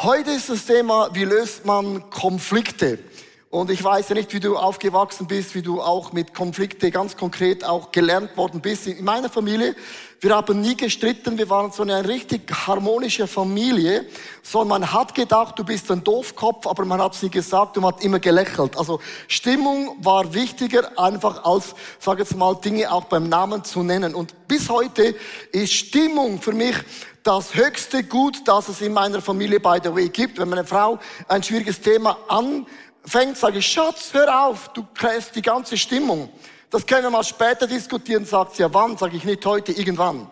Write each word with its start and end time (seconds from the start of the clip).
Heute 0.00 0.30
ist 0.30 0.48
das 0.48 0.64
Thema, 0.64 1.08
wie 1.12 1.24
löst 1.24 1.66
man 1.66 2.08
Konflikte? 2.08 3.00
Und 3.50 3.68
ich 3.68 3.82
weiß 3.82 4.10
ja 4.10 4.14
nicht, 4.14 4.32
wie 4.32 4.38
du 4.38 4.56
aufgewachsen 4.56 5.26
bist, 5.26 5.56
wie 5.56 5.62
du 5.62 5.82
auch 5.82 6.12
mit 6.12 6.34
Konflikte 6.34 6.92
ganz 6.92 7.16
konkret 7.16 7.64
auch 7.64 7.90
gelernt 7.90 8.36
worden 8.36 8.60
bist. 8.60 8.86
In 8.86 9.02
meiner 9.02 9.28
Familie, 9.28 9.74
wir 10.20 10.36
haben 10.36 10.60
nie 10.60 10.76
gestritten, 10.76 11.36
wir 11.36 11.50
waren 11.50 11.72
so 11.72 11.82
eine 11.82 12.06
richtig 12.06 12.48
harmonische 12.68 13.26
Familie. 13.26 14.06
So, 14.44 14.64
man 14.64 14.92
hat 14.92 15.16
gedacht, 15.16 15.58
du 15.58 15.64
bist 15.64 15.90
ein 15.90 16.04
Doofkopf, 16.04 16.68
aber 16.68 16.84
man 16.84 17.02
hat 17.02 17.16
es 17.16 17.22
nie 17.24 17.30
gesagt 17.30 17.76
und 17.76 17.82
man 17.82 17.92
hat 17.92 18.04
immer 18.04 18.20
gelächelt. 18.20 18.78
Also 18.78 19.00
Stimmung 19.26 19.96
war 20.00 20.32
wichtiger 20.32 20.96
einfach 20.96 21.42
als, 21.42 21.74
sag 21.98 22.20
jetzt 22.20 22.36
mal, 22.36 22.54
Dinge 22.54 22.92
auch 22.92 23.06
beim 23.06 23.28
Namen 23.28 23.64
zu 23.64 23.82
nennen. 23.82 24.14
Und 24.14 24.46
bis 24.46 24.68
heute 24.68 25.16
ist 25.50 25.72
Stimmung 25.72 26.40
für 26.40 26.52
mich 26.52 26.76
das 27.28 27.54
höchste 27.54 28.04
Gut, 28.04 28.48
das 28.48 28.70
es 28.70 28.80
in 28.80 28.94
meiner 28.94 29.20
Familie, 29.20 29.60
by 29.60 29.76
the 29.84 29.94
way, 29.94 30.08
gibt. 30.08 30.38
Wenn 30.38 30.48
meine 30.48 30.64
Frau 30.64 30.98
ein 31.28 31.42
schwieriges 31.42 31.78
Thema 31.78 32.16
anfängt, 32.26 33.36
sage 33.36 33.58
ich, 33.58 33.66
Schatz, 33.66 34.14
hör 34.14 34.46
auf, 34.46 34.68
du 34.68 34.86
kriegst 34.94 35.36
die 35.36 35.42
ganze 35.42 35.76
Stimmung. 35.76 36.30
Das 36.70 36.86
können 36.86 37.02
wir 37.02 37.10
mal 37.10 37.22
später 37.22 37.66
diskutieren, 37.66 38.24
sagt 38.24 38.56
sie, 38.56 38.62
ja 38.62 38.72
wann, 38.72 38.96
sage 38.96 39.18
ich 39.18 39.24
nicht 39.24 39.44
heute, 39.44 39.72
irgendwann. 39.72 40.26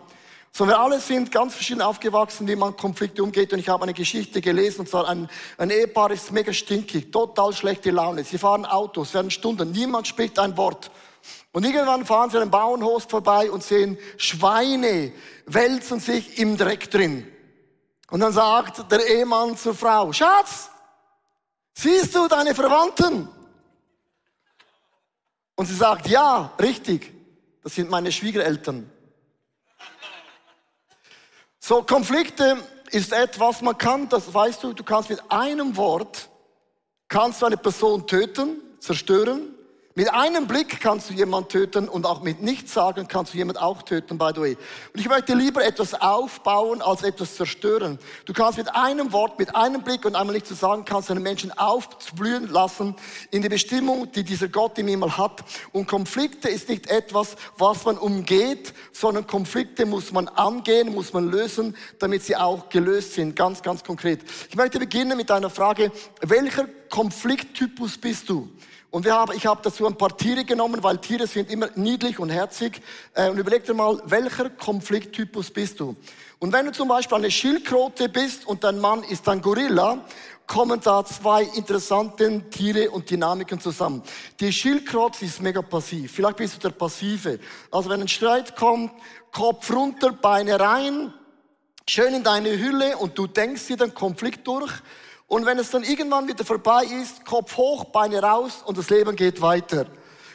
So, 0.51 0.67
wir 0.67 0.79
alle 0.79 0.99
sind 0.99 1.31
ganz 1.31 1.53
verschieden 1.53 1.83
aufgewachsen, 1.83 2.47
wie 2.47 2.55
man 2.55 2.75
Konflikte 2.75 3.21
umgeht. 3.21 3.53
Und 3.53 3.59
ich 3.59 3.69
habe 3.69 3.83
eine 3.83 3.93
Geschichte 3.93 4.41
gelesen, 4.41 4.79
und 4.79 4.89
zwar 4.89 5.07
ein, 5.07 5.29
ein 5.59 5.69
Ehepaar 5.69 6.09
ist 6.09 6.31
mega 6.31 6.51
stinkig, 6.51 7.11
total 7.11 7.53
schlechte 7.53 7.91
Laune. 7.91 8.23
Sie 8.23 8.39
fahren 8.39 8.65
Autos, 8.65 9.13
werden 9.13 9.29
Stunden, 9.29 9.69
niemand 9.69 10.07
spricht 10.07 10.39
ein 10.39 10.57
Wort. 10.57 10.89
Und 11.57 11.63
irgendwann 11.63 12.05
fahren 12.05 12.29
sie 12.29 12.37
an 12.37 12.43
einem 12.43 12.51
Bauernhof 12.51 13.07
vorbei 13.09 13.49
und 13.49 13.63
sehen 13.63 13.97
Schweine 14.17 15.11
wälzen 15.47 15.99
sich 15.99 16.37
im 16.37 16.55
Dreck 16.55 16.91
drin. 16.91 17.27
Und 18.11 18.19
dann 18.19 18.31
sagt 18.31 18.91
der 18.91 19.03
Ehemann 19.03 19.57
zur 19.57 19.73
Frau, 19.73 20.13
Schatz, 20.13 20.69
siehst 21.73 22.13
du 22.13 22.27
deine 22.27 22.53
Verwandten? 22.53 23.27
Und 25.55 25.65
sie 25.65 25.73
sagt, 25.73 26.07
ja, 26.07 26.53
richtig, 26.61 27.11
das 27.63 27.73
sind 27.73 27.89
meine 27.89 28.11
Schwiegereltern. 28.11 28.91
So, 31.59 31.81
Konflikte 31.81 32.57
ist 32.91 33.11
etwas, 33.11 33.63
man 33.63 33.75
kann, 33.79 34.07
das 34.09 34.31
weißt 34.31 34.61
du, 34.61 34.73
du 34.73 34.83
kannst 34.83 35.09
mit 35.09 35.23
einem 35.31 35.75
Wort, 35.75 36.29
kannst 37.07 37.41
du 37.41 37.47
eine 37.47 37.57
Person 37.57 38.05
töten, 38.05 38.61
zerstören, 38.79 39.56
mit 39.97 40.13
einem 40.13 40.45
Blick 40.45 40.79
kannst 40.79 41.09
du 41.09 41.15
jemanden 41.15 41.49
töten 41.49 41.89
und 41.89 42.05
auch 42.05 42.21
mit 42.21 42.39
nichts 42.39 42.71
sagen 42.71 43.07
kannst 43.07 43.33
du 43.33 43.37
jemanden 43.39 43.63
auch 43.63 43.81
töten, 43.81 44.19
by 44.19 44.29
the 44.35 44.41
way. 44.41 44.57
Und 44.93 44.99
ich 44.99 45.09
möchte 45.09 45.33
lieber 45.33 45.65
etwas 45.65 45.95
aufbauen 45.95 46.83
als 46.83 47.01
etwas 47.01 47.35
zerstören. 47.35 47.97
Du 48.25 48.31
kannst 48.31 48.59
mit 48.59 48.75
einem 48.75 49.11
Wort, 49.11 49.39
mit 49.39 49.55
einem 49.55 49.81
Blick 49.81 50.05
und 50.05 50.15
einmal 50.15 50.35
nichts 50.35 50.49
zu 50.49 50.53
sagen, 50.53 50.85
kannst 50.85 51.09
einen 51.09 51.23
Menschen 51.23 51.51
aufblühen 51.51 52.47
lassen 52.47 52.95
in 53.31 53.41
die 53.41 53.49
Bestimmung, 53.49 54.11
die 54.11 54.23
dieser 54.23 54.49
Gott 54.49 54.77
in 54.77 54.87
ihm 54.87 55.17
hat. 55.17 55.43
Und 55.71 55.87
Konflikte 55.87 56.47
ist 56.47 56.69
nicht 56.69 56.91
etwas, 56.91 57.35
was 57.57 57.83
man 57.83 57.97
umgeht, 57.97 58.75
sondern 58.91 59.25
Konflikte 59.25 59.87
muss 59.87 60.11
man 60.11 60.27
angehen, 60.27 60.93
muss 60.93 61.11
man 61.11 61.31
lösen, 61.31 61.75
damit 61.97 62.21
sie 62.21 62.35
auch 62.35 62.69
gelöst 62.69 63.13
sind. 63.13 63.35
Ganz, 63.35 63.63
ganz 63.63 63.83
konkret. 63.83 64.19
Ich 64.47 64.55
möchte 64.55 64.77
beginnen 64.77 65.17
mit 65.17 65.31
einer 65.31 65.49
Frage. 65.49 65.91
Welcher 66.21 66.67
Konflikttypus 66.91 67.97
bist 67.97 68.29
du? 68.29 68.47
Und 68.89 69.03
wir 69.03 69.13
haben, 69.13 69.33
ich 69.35 69.45
habe 69.45 69.59
dazu 69.61 69.85
ein 69.85 69.97
paar 69.97 70.15
Tiere 70.15 70.45
genommen, 70.45 70.81
weil 70.81 70.97
Tiere 70.99 71.27
sind 71.27 71.51
immer 71.51 71.69
niedlich 71.75 72.19
und 72.19 72.29
herzig. 72.29 72.81
Äh, 73.13 73.29
und 73.29 73.37
überleg 73.37 73.65
dir 73.65 73.73
mal, 73.73 74.01
welcher 74.05 74.49
Konflikttypus 74.49 75.51
bist 75.51 75.79
du? 75.79 75.95
Und 76.39 76.53
wenn 76.53 76.67
du 76.67 76.71
zum 76.71 76.87
Beispiel 76.87 77.17
eine 77.17 77.31
Schildkröte 77.31 78.09
bist 78.09 78.47
und 78.47 78.63
dein 78.63 78.79
Mann 78.79 79.03
ist 79.03 79.27
ein 79.27 79.41
Gorilla, 79.41 80.05
kommen 80.45 80.79
da 80.79 81.03
zwei 81.03 81.43
interessante 81.43 82.49
Tiere 82.49 82.89
und 82.89 83.09
Dynamiken 83.09 83.59
zusammen. 83.59 84.01
Die 84.39 84.53
Schildkröte 84.53 85.25
ist 85.25 85.41
mega 85.41 85.61
passiv. 85.61 86.13
Vielleicht 86.13 86.37
bist 86.37 86.55
du 86.55 86.59
der 86.59 86.69
Passive. 86.69 87.39
Also 87.69 87.89
wenn 87.89 87.99
ein 87.99 88.07
Streit 88.07 88.55
kommt, 88.55 88.91
Kopf 89.33 89.69
runter, 89.71 90.13
Beine 90.13 90.57
rein, 90.57 91.13
schön 91.87 92.13
in 92.13 92.23
deine 92.23 92.57
Hülle 92.57 92.95
und 92.97 93.17
du 93.17 93.27
denkst 93.27 93.67
dir 93.67 93.77
den 93.77 93.93
Konflikt 93.93 94.47
durch 94.47 94.71
und 95.27 95.45
wenn 95.45 95.59
es 95.59 95.71
dann 95.71 95.83
irgendwann 95.83 96.27
wieder 96.27 96.45
vorbei 96.45 96.85
ist, 96.85 97.25
Kopf 97.25 97.57
hoch, 97.57 97.85
Beine 97.85 98.21
raus 98.21 98.63
und 98.65 98.77
das 98.77 98.89
Leben 98.89 99.15
geht 99.15 99.41
weiter. 99.41 99.85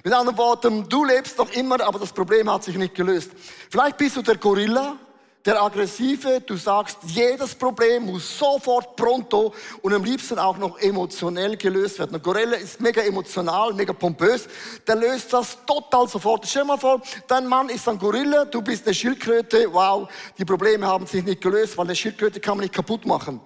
Mit 0.04 0.12
anderen 0.12 0.36
Worten, 0.36 0.88
du 0.88 1.04
lebst 1.04 1.38
noch 1.38 1.50
immer, 1.52 1.80
aber 1.80 1.98
das 1.98 2.12
Problem 2.12 2.50
hat 2.50 2.64
sich 2.64 2.76
nicht 2.76 2.94
gelöst. 2.94 3.30
Vielleicht 3.70 3.96
bist 3.96 4.16
du 4.16 4.22
der 4.22 4.36
Gorilla, 4.36 4.96
der 5.44 5.62
Aggressive, 5.62 6.40
du 6.40 6.56
sagst, 6.56 6.98
jedes 7.06 7.54
Problem 7.54 8.06
muss 8.06 8.38
sofort 8.38 8.94
pronto 8.94 9.52
und 9.80 9.92
am 9.92 10.04
liebsten 10.04 10.38
auch 10.38 10.56
noch 10.56 10.78
emotionell 10.78 11.56
gelöst 11.56 11.98
werden. 11.98 12.14
Ein 12.14 12.22
Gorilla 12.22 12.56
ist 12.56 12.80
mega 12.80 13.00
emotional, 13.02 13.72
mega 13.72 13.92
pompös, 13.92 14.46
der 14.86 14.96
löst 14.96 15.32
das 15.32 15.56
total 15.66 16.06
sofort. 16.06 16.46
Stell 16.46 16.62
dir 16.62 16.68
mal 16.68 16.78
vor, 16.78 17.00
dein 17.26 17.46
Mann 17.46 17.70
ist 17.70 17.88
ein 17.88 17.98
Gorilla, 17.98 18.44
du 18.44 18.60
bist 18.60 18.86
eine 18.86 18.94
Schildkröte, 18.94 19.72
wow, 19.72 20.08
die 20.38 20.44
Probleme 20.44 20.86
haben 20.86 21.06
sich 21.06 21.24
nicht 21.24 21.40
gelöst, 21.40 21.76
weil 21.78 21.86
eine 21.86 21.96
Schildkröte 21.96 22.38
kann 22.38 22.58
man 22.58 22.64
nicht 22.64 22.74
kaputt 22.74 23.06
machen. 23.06 23.40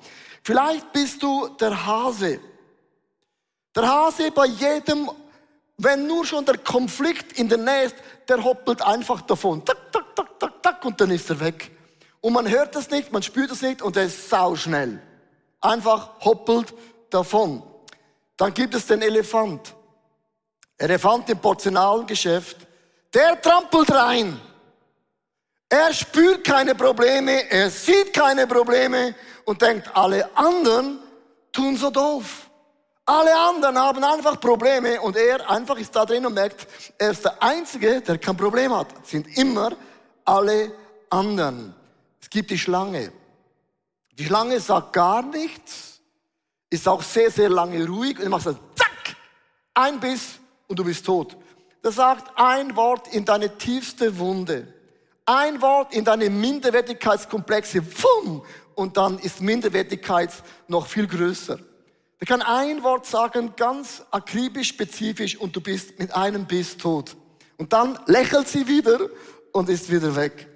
Vielleicht 0.46 0.92
bist 0.92 1.20
du 1.24 1.48
der 1.60 1.86
Hase. 1.86 2.38
Der 3.74 3.84
Hase 3.84 4.30
bei 4.30 4.46
jedem, 4.46 5.10
wenn 5.76 6.06
nur 6.06 6.24
schon 6.24 6.44
der 6.44 6.58
Konflikt 6.58 7.32
in 7.32 7.48
der 7.48 7.58
Nähe 7.58 7.86
ist, 7.86 7.96
der 8.28 8.44
hoppelt 8.44 8.80
einfach 8.80 9.22
davon. 9.22 9.64
Tak, 9.64 9.90
tak, 9.90 10.14
tak, 10.14 10.38
tak, 10.38 10.62
tak, 10.62 10.84
und 10.84 11.00
dann 11.00 11.10
ist 11.10 11.28
er 11.30 11.40
weg. 11.40 11.72
Und 12.20 12.32
man 12.32 12.48
hört 12.48 12.76
das 12.76 12.88
nicht, 12.90 13.10
man 13.10 13.24
spürt 13.24 13.50
das 13.50 13.60
nicht 13.60 13.82
und 13.82 13.96
er 13.96 14.04
ist 14.04 14.30
sauschnell. 14.30 15.02
Einfach 15.60 16.10
hoppelt 16.20 16.72
davon. 17.10 17.64
Dann 18.36 18.54
gibt 18.54 18.76
es 18.76 18.86
den 18.86 19.02
Elefant. 19.02 19.74
Elefant 20.78 21.28
im 21.28 21.38
Porzellangeschäft. 21.40 22.58
Der 23.12 23.42
trampelt 23.42 23.90
rein. 23.90 24.40
Er 25.78 25.92
spürt 25.92 26.42
keine 26.42 26.74
Probleme, 26.74 27.50
er 27.50 27.68
sieht 27.68 28.14
keine 28.14 28.46
Probleme 28.46 29.14
und 29.44 29.60
denkt, 29.60 29.94
alle 29.94 30.34
anderen 30.34 31.00
tun 31.52 31.76
so 31.76 31.90
doof. 31.90 32.48
Alle 33.04 33.38
anderen 33.38 33.76
haben 33.78 34.02
einfach 34.02 34.40
Probleme 34.40 34.98
und 35.02 35.18
er 35.18 35.50
einfach 35.50 35.76
ist 35.76 35.94
da 35.94 36.06
drin 36.06 36.24
und 36.24 36.32
merkt, 36.32 36.66
er 36.96 37.10
ist 37.10 37.26
der 37.26 37.42
Einzige, 37.42 38.00
der 38.00 38.16
kein 38.16 38.38
Problem 38.38 38.74
hat. 38.74 38.86
Es 39.04 39.10
sind 39.10 39.36
immer 39.36 39.76
alle 40.24 40.72
anderen. 41.10 41.74
Es 42.22 42.30
gibt 42.30 42.50
die 42.50 42.58
Schlange. 42.58 43.12
Die 44.12 44.24
Schlange 44.24 44.58
sagt 44.60 44.94
gar 44.94 45.20
nichts, 45.20 46.00
ist 46.70 46.88
auch 46.88 47.02
sehr, 47.02 47.30
sehr 47.30 47.50
lange 47.50 47.86
ruhig 47.86 48.18
und 48.18 48.30
macht 48.30 48.44
so, 48.44 48.52
zack, 48.74 49.14
ein 49.74 50.00
Biss 50.00 50.38
und 50.68 50.78
du 50.78 50.84
bist 50.84 51.04
tot. 51.04 51.36
Das 51.82 51.96
sagt 51.96 52.32
ein 52.34 52.74
Wort 52.76 53.08
in 53.08 53.26
deine 53.26 53.58
tiefste 53.58 54.16
Wunde. 54.18 54.72
Ein 55.28 55.60
Wort 55.60 55.92
in 55.92 56.04
deine 56.04 56.30
Minderwertigkeitskomplexe, 56.30 57.82
wumm, 57.84 58.42
und 58.76 58.96
dann 58.96 59.18
ist 59.18 59.40
Minderwertigkeit 59.40 60.30
noch 60.68 60.86
viel 60.86 61.08
größer. 61.08 61.58
Er 62.18 62.26
kann 62.26 62.42
ein 62.42 62.82
Wort 62.84 63.06
sagen, 63.06 63.52
ganz 63.56 64.04
akribisch, 64.10 64.68
spezifisch, 64.68 65.36
und 65.36 65.56
du 65.56 65.60
bist 65.60 65.98
mit 65.98 66.14
einem 66.14 66.46
Biss 66.46 66.76
tot. 66.76 67.16
Und 67.56 67.72
dann 67.72 67.98
lächelt 68.06 68.46
sie 68.46 68.68
wieder 68.68 69.00
und 69.52 69.68
ist 69.68 69.90
wieder 69.90 70.14
weg. 70.14 70.46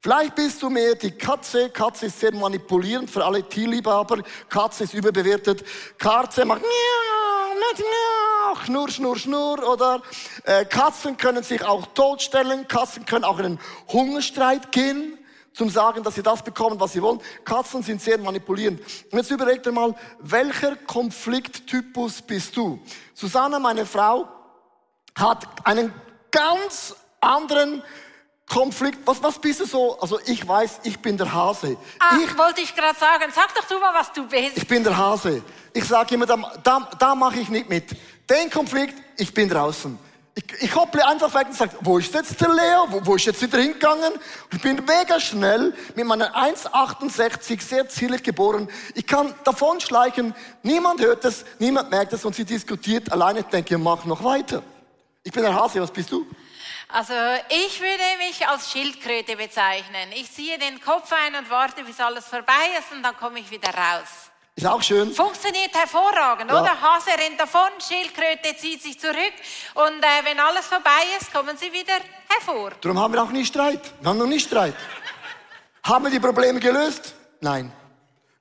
Vielleicht 0.00 0.36
bist 0.36 0.62
du 0.62 0.70
mehr 0.70 0.94
die 0.94 1.10
Katze. 1.10 1.70
Katze 1.70 2.06
ist 2.06 2.20
sehr 2.20 2.32
manipulierend 2.32 3.10
für 3.10 3.24
alle 3.24 3.42
Tierliebhaber. 3.42 4.22
Katze 4.48 4.84
ist 4.84 4.94
überbewertet. 4.94 5.64
Katze 5.98 6.44
macht 6.44 6.62
miau, 6.62 7.07
miau, 7.58 8.64
schnurr, 8.64 8.90
schnurr, 8.90 9.18
schnurr, 9.18 9.68
oder? 9.68 10.02
Äh, 10.44 10.64
Katzen 10.64 11.16
können 11.16 11.42
sich 11.42 11.62
auch 11.64 11.86
totstellen. 11.94 12.68
Katzen 12.68 13.04
können 13.06 13.24
auch 13.24 13.38
in 13.38 13.44
einen 13.44 13.60
Hungerstreit 13.88 14.72
gehen 14.72 15.18
zum 15.52 15.70
Sagen, 15.70 16.04
dass 16.04 16.14
sie 16.14 16.22
das 16.22 16.42
bekommen, 16.42 16.78
was 16.78 16.92
sie 16.92 17.02
wollen. 17.02 17.20
Katzen 17.44 17.82
sind 17.82 18.00
sehr 18.00 18.18
manipulierend. 18.18 18.80
Und 19.10 19.18
jetzt 19.18 19.30
überlegt 19.30 19.66
ihr 19.66 19.72
mal, 19.72 19.94
welcher 20.20 20.76
Konflikttypus 20.76 22.22
bist 22.22 22.56
du? 22.56 22.80
Susanna, 23.12 23.58
meine 23.58 23.84
Frau, 23.84 24.28
hat 25.16 25.46
einen 25.64 25.92
ganz 26.30 26.94
anderen 27.20 27.82
Konflikt. 28.48 28.98
Was, 29.04 29.22
was 29.22 29.38
bist 29.38 29.60
du 29.60 29.66
so? 29.66 29.98
Also 30.00 30.18
ich 30.24 30.46
weiß, 30.46 30.80
ich 30.84 30.98
bin 30.98 31.16
der 31.16 31.32
Hase. 31.32 31.76
Ah, 31.98 32.16
ich 32.24 32.36
wollte 32.38 32.62
ich 32.62 32.74
gerade 32.74 32.98
sagen. 32.98 33.24
Sag 33.34 33.54
doch 33.54 33.64
du 33.64 33.78
mal, 33.78 33.92
was 33.94 34.12
du 34.12 34.26
bist. 34.26 34.56
Ich 34.56 34.66
bin 34.66 34.82
der 34.82 34.96
Hase. 34.96 35.42
Ich 35.72 35.84
sage 35.84 36.14
immer, 36.14 36.26
da, 36.26 36.36
da, 36.62 36.88
da 36.98 37.14
mache 37.14 37.38
ich 37.40 37.48
nicht 37.48 37.68
mit. 37.68 37.90
Den 38.28 38.50
Konflikt, 38.50 38.94
ich 39.16 39.32
bin 39.34 39.48
draußen. 39.48 39.98
Ich, 40.34 40.44
ich 40.62 40.74
hopple 40.74 41.04
einfach 41.06 41.34
weg 41.34 41.48
und 41.48 41.56
sage, 41.56 41.72
wo 41.80 41.98
ist 41.98 42.14
jetzt 42.14 42.40
der 42.40 42.48
Leo? 42.48 42.86
Wo, 42.88 43.00
wo 43.04 43.16
ist 43.16 43.26
jetzt 43.26 43.42
wieder 43.42 43.58
hingegangen? 43.58 44.12
ich 44.52 44.62
bin 44.62 44.76
mega 44.86 45.18
schnell 45.18 45.74
mit 45.94 46.06
meiner 46.06 46.34
1,68 46.34 47.60
sehr 47.60 47.88
zierlich 47.88 48.22
geboren. 48.22 48.68
Ich 48.94 49.06
kann 49.06 49.34
davon 49.44 49.80
schleichen. 49.80 50.34
Niemand 50.62 51.00
hört 51.00 51.24
es, 51.24 51.44
niemand 51.58 51.90
merkt 51.90 52.12
es 52.12 52.24
und 52.24 52.34
sie 52.34 52.44
diskutiert 52.44 53.10
alleine. 53.10 53.40
Ich 53.40 53.46
denke, 53.46 53.76
mach 53.78 54.04
noch 54.04 54.22
weiter. 54.22 54.62
Ich 55.24 55.32
bin 55.32 55.42
der 55.42 55.54
Hase, 55.54 55.82
was 55.82 55.90
bist 55.90 56.12
du? 56.12 56.24
Also 56.90 57.12
ich 57.50 57.80
würde 57.80 58.02
mich 58.26 58.46
als 58.48 58.70
Schildkröte 58.72 59.36
bezeichnen. 59.36 60.10
Ich 60.14 60.32
ziehe 60.32 60.58
den 60.58 60.80
Kopf 60.80 61.12
ein 61.12 61.34
und 61.34 61.50
warte, 61.50 61.84
bis 61.84 62.00
alles 62.00 62.26
vorbei 62.26 62.52
ist 62.78 62.90
und 62.92 63.02
dann 63.02 63.16
komme 63.16 63.40
ich 63.40 63.50
wieder 63.50 63.68
raus. 63.68 64.30
Ist 64.56 64.66
auch 64.66 64.82
schön. 64.82 65.12
Funktioniert 65.12 65.72
hervorragend, 65.74 66.50
Ja. 66.50 66.60
oder? 66.62 66.80
Hase 66.80 67.10
rennt 67.10 67.38
davon, 67.38 67.68
Schildkröte 67.86 68.56
zieht 68.56 68.82
sich 68.82 68.98
zurück 68.98 69.34
und 69.74 70.02
äh, 70.02 70.24
wenn 70.24 70.40
alles 70.40 70.66
vorbei 70.66 71.02
ist, 71.20 71.32
kommen 71.32 71.56
sie 71.56 71.70
wieder 71.72 71.94
hervor. 72.28 72.72
Darum 72.80 72.98
haben 72.98 73.12
wir 73.14 73.22
auch 73.22 73.30
nie 73.30 73.44
Streit. 73.44 73.80
Wir 74.00 74.08
haben 74.08 74.18
noch 74.18 74.26
nie 74.26 74.40
Streit. 74.40 74.74
haben 75.84 76.04
wir 76.06 76.10
die 76.10 76.18
Probleme 76.20 76.58
gelöst? 76.58 77.14
Nein. 77.40 77.70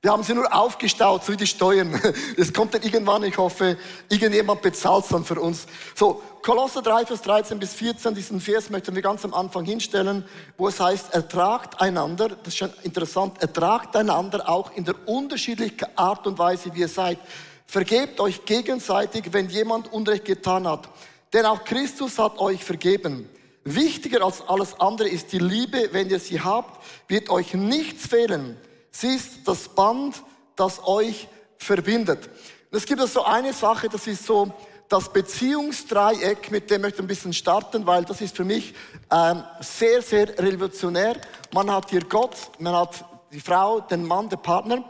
Wir 0.08 0.14
haben 0.14 0.24
sie 0.24 0.36
nur 0.36 0.56
aufgestaut, 0.56 1.26
so 1.26 1.34
wie 1.34 1.36
die 1.36 1.46
Steuern. 1.46 2.02
Es 2.38 2.54
kommt 2.54 2.74
dann 2.74 2.82
irgendwann, 2.82 3.26
ich 3.26 3.38
hoffe, 3.38 3.78
irgendjemand 4.08 4.62
bezahlt 4.62 5.04
es 5.04 5.10
dann 5.10 5.26
für 5.26 5.38
uns. 5.38 5.68
So, 5.96 6.24
Kolosser 6.42 6.82
3, 6.82 7.08
Vers 7.08 7.24
13 7.24 7.60
bis 7.60 7.74
14, 7.74 8.16
diesen 8.16 8.40
Vers 8.40 8.70
möchten 8.70 8.96
wir 8.96 9.02
ganz 9.02 9.26
am 9.26 9.34
Anfang 9.34 9.66
hinstellen, 9.66 10.24
wo 10.58 10.70
es 10.70 10.80
heißt, 10.80 11.14
ertragt 11.14 11.82
einander, 11.82 12.30
das 12.30 12.48
ist 12.48 12.58
schon 12.58 12.70
interessant, 12.84 13.42
ertragt 13.42 13.98
einander 13.98 14.48
auch 14.48 14.72
in 14.78 14.86
der 14.86 14.96
unterschiedlichen 15.10 15.88
Art 15.98 16.26
und 16.26 16.40
Weise, 16.40 16.74
wie 16.74 16.80
ihr 16.80 16.88
seid. 16.88 17.20
Vergebt 17.66 18.22
euch 18.22 18.46
gegenseitig, 18.46 19.34
wenn 19.34 19.50
jemand 19.50 19.92
Unrecht 19.92 20.24
getan 20.24 20.70
hat. 20.70 20.88
Denn 21.34 21.46
auch 21.46 21.66
Christus 21.66 22.18
hat 22.18 22.40
euch 22.40 22.64
vergeben. 22.64 23.28
Wichtiger 23.66 24.24
als 24.24 24.42
alles 24.48 24.80
andere 24.80 25.10
ist 25.10 25.34
die 25.34 25.40
Liebe. 25.40 25.90
Wenn 25.92 26.10
ihr 26.10 26.22
sie 26.22 26.40
habt, 26.40 26.82
wird 27.10 27.30
euch 27.30 27.54
nichts 27.56 28.08
fehlen. 28.08 28.56
Sie 29.00 29.14
ist 29.14 29.48
das 29.48 29.70
Band, 29.70 30.24
das 30.56 30.82
euch 30.84 31.28
verbindet. 31.60 32.32
Und 32.72 32.78
es 32.80 32.86
gibt 32.88 33.00
also 33.00 33.24
eine 33.24 33.54
Sache, 33.54 33.90
das 33.90 34.08
ist 34.08 34.26
so 34.26 34.52
das 34.90 35.14
Beziehungsdreieck, 35.14 36.50
mit 36.50 36.72
dem 36.72 36.82
möchte 36.82 36.98
ich 36.98 37.04
ein 37.04 37.08
bisschen 37.08 37.32
starten, 37.32 37.86
weil 37.86 38.06
das 38.06 38.22
ist 38.22 38.36
für 38.36 38.44
mich 38.44 38.74
ähm, 39.12 39.44
sehr, 39.60 40.02
sehr 40.02 40.30
revolutionär. 40.40 41.22
Man 41.54 41.70
hat 41.70 41.92
hier 41.92 42.06
Gott, 42.06 42.36
man 42.58 42.74
hat 42.74 43.06
die 43.32 43.40
Frau, 43.40 43.82
den 43.82 44.04
Mann, 44.04 44.30
den 44.30 44.42
Partner. 44.42 44.84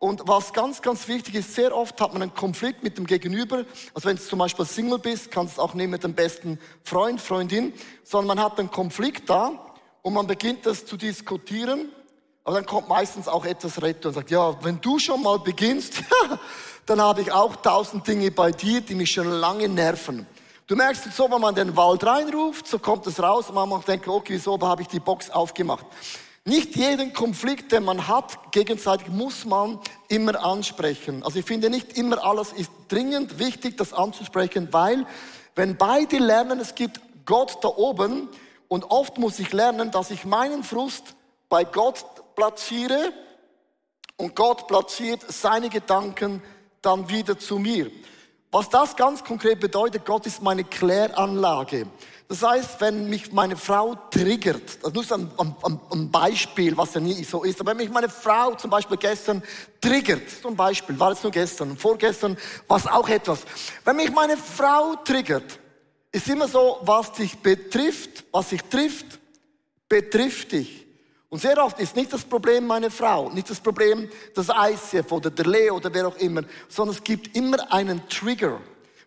Und 0.00 0.22
was 0.26 0.52
ganz, 0.52 0.82
ganz 0.82 1.06
wichtig 1.06 1.36
ist, 1.36 1.54
sehr 1.54 1.72
oft 1.72 2.00
hat 2.00 2.12
man 2.14 2.22
einen 2.22 2.34
Konflikt 2.34 2.82
mit 2.82 2.98
dem 2.98 3.06
Gegenüber. 3.06 3.64
Also 3.94 4.08
wenn 4.08 4.16
du 4.16 4.22
zum 4.24 4.40
Beispiel 4.40 4.64
Single 4.64 4.98
bist, 4.98 5.30
kannst 5.30 5.58
du 5.58 5.62
auch 5.62 5.74
nicht 5.74 5.88
mit 5.88 6.02
dem 6.02 6.14
besten 6.14 6.58
Freund, 6.82 7.20
Freundin, 7.20 7.72
sondern 8.02 8.38
man 8.38 8.44
hat 8.44 8.58
einen 8.58 8.72
Konflikt 8.72 9.30
da 9.30 9.52
und 10.02 10.14
man 10.14 10.26
beginnt 10.26 10.66
das 10.66 10.84
zu 10.84 10.96
diskutieren. 10.96 11.92
Aber 12.44 12.56
dann 12.56 12.66
kommt 12.66 12.88
meistens 12.88 13.28
auch 13.28 13.44
etwas 13.44 13.80
Rettung 13.80 14.10
und 14.10 14.14
sagt, 14.14 14.30
ja, 14.30 14.54
wenn 14.64 14.80
du 14.80 14.98
schon 14.98 15.22
mal 15.22 15.38
beginnst, 15.38 16.02
dann 16.86 17.00
habe 17.00 17.20
ich 17.20 17.30
auch 17.30 17.54
tausend 17.56 18.06
Dinge 18.06 18.30
bei 18.32 18.50
dir, 18.50 18.80
die 18.80 18.94
mich 18.94 19.12
schon 19.12 19.28
lange 19.28 19.68
nerven. 19.68 20.26
Du 20.66 20.74
merkst 20.74 21.12
so, 21.12 21.30
wenn 21.30 21.40
man 21.40 21.54
den 21.54 21.76
Wald 21.76 22.04
reinruft, 22.04 22.66
so 22.66 22.78
kommt 22.78 23.06
es 23.06 23.22
raus 23.22 23.50
und 23.50 23.54
man 23.54 23.84
denkt, 23.84 24.08
okay, 24.08 24.34
wieso 24.34 24.58
habe 24.60 24.82
ich 24.82 24.88
die 24.88 25.00
Box 25.00 25.30
aufgemacht? 25.30 25.86
Nicht 26.44 26.74
jeden 26.74 27.12
Konflikt, 27.12 27.70
den 27.70 27.84
man 27.84 28.08
hat, 28.08 28.50
gegenseitig 28.50 29.08
muss 29.08 29.44
man 29.44 29.78
immer 30.08 30.42
ansprechen. 30.42 31.22
Also 31.22 31.38
ich 31.38 31.44
finde 31.44 31.70
nicht 31.70 31.96
immer 31.96 32.24
alles 32.24 32.52
ist 32.52 32.70
dringend 32.88 33.38
wichtig, 33.38 33.76
das 33.76 33.92
anzusprechen, 33.92 34.68
weil 34.72 35.06
wenn 35.54 35.76
beide 35.76 36.18
lernen, 36.18 36.58
es 36.58 36.74
gibt 36.74 37.00
Gott 37.26 37.58
da 37.62 37.68
oben 37.68 38.28
und 38.66 38.90
oft 38.90 39.18
muss 39.18 39.38
ich 39.38 39.52
lernen, 39.52 39.92
dass 39.92 40.10
ich 40.10 40.24
meinen 40.24 40.64
Frust 40.64 41.14
bei 41.48 41.62
Gott 41.62 42.04
platziere 42.34 43.12
und 44.16 44.34
Gott 44.34 44.68
platziert 44.68 45.20
seine 45.28 45.68
Gedanken 45.68 46.42
dann 46.80 47.08
wieder 47.08 47.38
zu 47.38 47.58
mir. 47.58 47.90
Was 48.50 48.68
das 48.68 48.96
ganz 48.96 49.24
konkret 49.24 49.60
bedeutet, 49.60 50.04
Gott 50.04 50.26
ist 50.26 50.42
meine 50.42 50.64
Kläranlage. 50.64 51.86
Das 52.28 52.42
heißt, 52.42 52.80
wenn 52.80 53.08
mich 53.08 53.32
meine 53.32 53.56
Frau 53.56 53.94
triggert, 54.10 54.78
das 54.82 54.92
ist 54.92 55.12
ein, 55.12 55.30
ein, 55.38 55.80
ein 55.90 56.10
Beispiel, 56.10 56.76
was 56.76 56.94
ja 56.94 57.00
nie 57.00 57.24
so 57.24 57.44
ist, 57.44 57.60
aber 57.60 57.70
wenn 57.70 57.78
mich 57.78 57.90
meine 57.90 58.08
Frau 58.08 58.54
zum 58.54 58.70
Beispiel 58.70 58.96
gestern 58.96 59.42
triggert, 59.80 60.22
ein 60.44 60.56
Beispiel, 60.56 60.98
war 60.98 61.12
es 61.12 61.22
nur 61.22 61.32
gestern, 61.32 61.76
vorgestern 61.76 62.38
war 62.68 62.78
es 62.78 62.86
auch 62.86 63.08
etwas. 63.08 63.40
Wenn 63.84 63.96
mich 63.96 64.10
meine 64.12 64.36
Frau 64.36 64.96
triggert, 65.04 65.58
ist 66.10 66.28
immer 66.28 66.48
so, 66.48 66.78
was 66.82 67.12
dich 67.12 67.38
betrifft, 67.38 68.24
was 68.32 68.50
dich 68.50 68.62
trifft, 68.64 69.18
betrifft 69.88 70.52
dich. 70.52 70.81
Und 71.32 71.38
sehr 71.38 71.64
oft 71.64 71.80
ist 71.80 71.96
nicht 71.96 72.12
das 72.12 72.24
Problem 72.24 72.66
meine 72.66 72.90
Frau, 72.90 73.30
nicht 73.30 73.48
das 73.48 73.58
Problem 73.58 74.06
das 74.34 74.48
ICF 74.50 75.10
oder 75.12 75.30
der 75.30 75.46
Leo 75.46 75.76
oder 75.76 75.88
wer 75.94 76.08
auch 76.08 76.16
immer, 76.16 76.42
sondern 76.68 76.94
es 76.94 77.02
gibt 77.02 77.34
immer 77.34 77.72
einen 77.72 78.06
Trigger. 78.10 78.60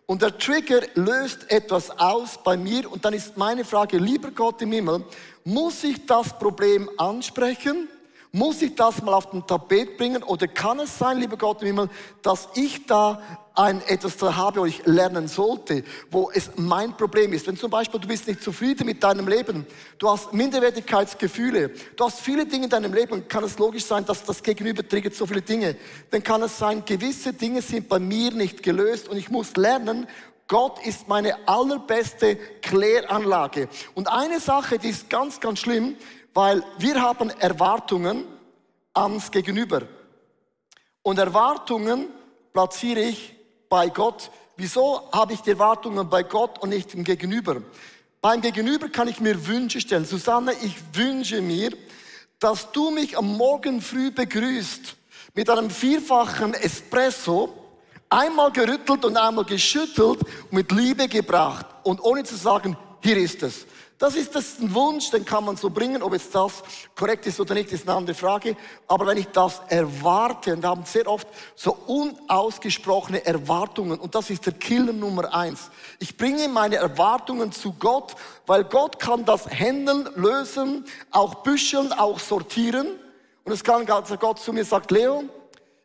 Und 0.06 0.22
der 0.22 0.36
Trigger 0.36 0.80
löst 0.94 1.48
etwas 1.52 1.88
aus 2.00 2.36
bei 2.42 2.56
mir 2.56 2.90
und 2.90 3.04
dann 3.04 3.14
ist 3.14 3.36
meine 3.36 3.64
Frage, 3.64 3.98
lieber 3.98 4.32
Gott 4.32 4.60
im 4.60 4.72
Himmel, 4.72 5.04
muss 5.44 5.84
ich 5.84 6.04
das 6.04 6.36
Problem 6.36 6.90
ansprechen? 6.96 7.88
Muss 8.36 8.60
ich 8.60 8.74
das 8.74 9.02
mal 9.02 9.14
auf 9.14 9.30
den 9.30 9.46
Tapet 9.46 9.96
bringen? 9.96 10.22
Oder 10.22 10.46
kann 10.46 10.78
es 10.78 10.98
sein, 10.98 11.16
lieber 11.16 11.38
Gott 11.38 11.62
im 11.62 11.68
Himmel, 11.68 11.88
dass 12.20 12.50
ich 12.54 12.84
da 12.84 13.22
ein, 13.54 13.80
etwas 13.86 14.18
da 14.18 14.36
habe, 14.36 14.60
wo 14.60 14.66
ich 14.66 14.84
lernen 14.84 15.26
sollte, 15.26 15.84
wo 16.10 16.30
es 16.30 16.50
mein 16.56 16.94
Problem 16.98 17.32
ist? 17.32 17.46
Wenn 17.46 17.56
zum 17.56 17.70
Beispiel 17.70 17.98
du 17.98 18.06
bist 18.06 18.28
nicht 18.28 18.42
zufrieden 18.42 18.84
mit 18.84 19.02
deinem 19.02 19.26
Leben, 19.26 19.66
du 19.96 20.10
hast 20.10 20.34
Minderwertigkeitsgefühle, 20.34 21.70
du 21.96 22.04
hast 22.04 22.20
viele 22.20 22.44
Dinge 22.44 22.64
in 22.64 22.70
deinem 22.70 22.92
Leben, 22.92 23.26
kann 23.26 23.42
es 23.42 23.58
logisch 23.58 23.86
sein, 23.86 24.04
dass 24.04 24.22
das 24.22 24.42
Gegenüber 24.42 24.86
triggert 24.86 25.14
so 25.14 25.24
viele 25.24 25.40
Dinge. 25.40 25.74
Dann 26.10 26.22
kann 26.22 26.42
es 26.42 26.58
sein, 26.58 26.84
gewisse 26.84 27.32
Dinge 27.32 27.62
sind 27.62 27.88
bei 27.88 27.98
mir 27.98 28.32
nicht 28.32 28.62
gelöst 28.62 29.08
und 29.08 29.16
ich 29.16 29.30
muss 29.30 29.56
lernen, 29.56 30.06
Gott 30.46 30.84
ist 30.86 31.08
meine 31.08 31.48
allerbeste 31.48 32.36
Kläranlage. 32.36 33.68
Und 33.94 34.08
eine 34.08 34.40
Sache, 34.40 34.78
die 34.78 34.90
ist 34.90 35.08
ganz, 35.08 35.40
ganz 35.40 35.58
schlimm, 35.58 35.96
weil 36.36 36.62
wir 36.76 37.00
haben 37.00 37.30
Erwartungen 37.30 38.26
ans 38.92 39.30
Gegenüber. 39.30 39.80
Und 41.00 41.18
Erwartungen 41.18 42.08
platziere 42.52 43.00
ich 43.00 43.34
bei 43.70 43.88
Gott. 43.88 44.30
Wieso 44.58 45.10
habe 45.12 45.32
ich 45.32 45.40
die 45.40 45.52
Erwartungen 45.52 46.10
bei 46.10 46.24
Gott 46.24 46.58
und 46.58 46.68
nicht 46.68 46.92
im 46.92 47.04
Gegenüber? 47.04 47.62
Beim 48.20 48.42
Gegenüber 48.42 48.90
kann 48.90 49.08
ich 49.08 49.18
mir 49.18 49.46
Wünsche 49.46 49.80
stellen. 49.80 50.04
Susanne, 50.04 50.52
ich 50.62 50.76
wünsche 50.92 51.40
mir, 51.40 51.70
dass 52.38 52.70
du 52.70 52.90
mich 52.90 53.16
am 53.16 53.34
Morgen 53.38 53.80
früh 53.80 54.10
begrüßt 54.10 54.94
mit 55.32 55.48
einem 55.48 55.70
vierfachen 55.70 56.52
Espresso, 56.52 57.48
einmal 58.10 58.52
gerüttelt 58.52 59.06
und 59.06 59.16
einmal 59.16 59.46
geschüttelt 59.46 60.20
mit 60.50 60.70
Liebe 60.70 61.08
gebracht 61.08 61.64
und 61.82 61.98
ohne 62.02 62.24
zu 62.24 62.36
sagen, 62.36 62.76
hier 63.02 63.16
ist 63.16 63.42
es. 63.42 63.66
Das 63.98 64.14
ist 64.14 64.34
das 64.34 64.58
ein 64.58 64.74
Wunsch, 64.74 65.10
den 65.10 65.24
kann 65.24 65.44
man 65.44 65.56
so 65.56 65.70
bringen. 65.70 66.02
Ob 66.02 66.12
jetzt 66.12 66.34
das 66.34 66.62
korrekt 66.94 67.26
ist 67.26 67.40
oder 67.40 67.54
nicht, 67.54 67.72
ist 67.72 67.88
eine 67.88 67.96
andere 67.96 68.14
Frage. 68.14 68.54
Aber 68.86 69.06
wenn 69.06 69.16
ich 69.16 69.28
das 69.28 69.62
erwarte, 69.68 70.52
und 70.52 70.62
wir 70.62 70.68
haben 70.68 70.84
sehr 70.84 71.06
oft 71.06 71.26
so 71.54 71.74
unausgesprochene 71.86 73.24
Erwartungen, 73.24 73.98
und 73.98 74.14
das 74.14 74.28
ist 74.28 74.44
der 74.44 74.52
Killer 74.52 74.92
Nummer 74.92 75.34
eins. 75.34 75.70
Ich 75.98 76.16
bringe 76.16 76.46
meine 76.48 76.76
Erwartungen 76.76 77.52
zu 77.52 77.72
Gott, 77.72 78.14
weil 78.46 78.64
Gott 78.64 78.98
kann 78.98 79.24
das 79.24 79.46
handeln, 79.48 80.08
lösen, 80.14 80.84
auch 81.10 81.36
büscheln, 81.36 81.92
auch 81.94 82.18
sortieren. 82.18 82.88
Und 83.44 83.52
es 83.52 83.64
kann 83.64 83.86
Gott 83.86 84.38
zu 84.40 84.52
mir 84.52 84.64
sagt, 84.64 84.90
Leo, 84.90 85.24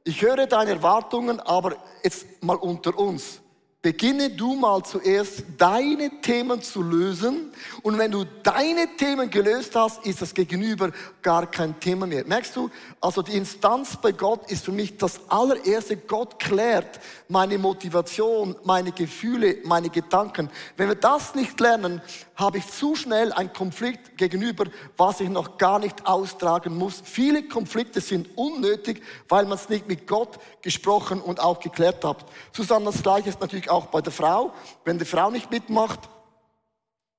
ich 0.04 0.22
höre 0.22 0.48
deine 0.48 0.72
Erwartungen, 0.72 1.40
aber 1.40 1.76
jetzt 2.04 2.26
mal 2.42 2.58
unter 2.58 2.98
uns. 2.98 3.41
Beginne 3.84 4.30
du 4.30 4.54
mal 4.54 4.84
zuerst 4.84 5.44
deine 5.58 6.22
Themen 6.22 6.62
zu 6.62 6.84
lösen. 6.84 7.52
Und 7.82 7.98
wenn 7.98 8.12
du 8.12 8.26
deine 8.44 8.96
Themen 8.96 9.28
gelöst 9.28 9.76
hast, 9.76 10.06
ist 10.06 10.22
das 10.22 10.36
Gegenüber 10.36 10.92
gar 11.24 11.50
kein 11.50 11.80
Thema 11.80 12.06
mehr. 12.06 12.24
Merkst 12.24 12.56
du? 12.56 12.70
Also 13.00 13.24
die 13.24 13.36
Instanz 13.36 13.98
bei 14.00 14.12
Gott 14.12 14.52
ist 14.52 14.66
für 14.66 14.72
mich 14.72 14.98
das 14.98 15.20
allererste. 15.32 15.98
Gott 15.98 16.38
klärt 16.38 17.00
meine 17.28 17.58
Motivation, 17.58 18.56
meine 18.66 18.92
Gefühle, 18.92 19.58
meine 19.64 19.90
Gedanken. 19.90 20.52
Wenn 20.78 20.90
wir 20.90 20.96
das 20.96 21.34
nicht 21.34 21.60
lernen, 21.60 22.04
habe 22.42 22.58
ich 22.58 22.68
zu 22.68 22.96
schnell 22.96 23.32
einen 23.32 23.54
Konflikt 23.54 24.18
gegenüber, 24.18 24.66
was 24.98 25.22
ich 25.22 25.30
noch 25.30 25.58
gar 25.58 25.80
nicht 25.80 26.06
austragen 26.06 26.78
muss. 26.78 27.02
Viele 27.06 27.48
Konflikte 27.48 28.02
sind 28.02 28.38
unnötig, 28.38 29.02
weil 29.30 29.46
man 29.46 29.58
es 29.58 29.70
nicht 29.70 29.88
mit 29.88 30.08
Gott 30.08 30.40
gesprochen 30.62 31.22
und 31.22 31.40
auch 31.40 31.60
geklärt 31.60 32.04
hat. 32.04 32.26
Susanne, 32.52 32.86
das 32.86 33.02
Gleiche 33.02 33.30
ist 33.30 33.40
natürlich 33.40 33.70
auch 33.70 33.86
bei 33.86 34.02
der 34.02 34.12
Frau. 34.12 34.54
Wenn 34.84 35.00
die 35.00 35.06
Frau 35.06 35.30
nicht 35.30 35.50
mitmacht, 35.50 36.00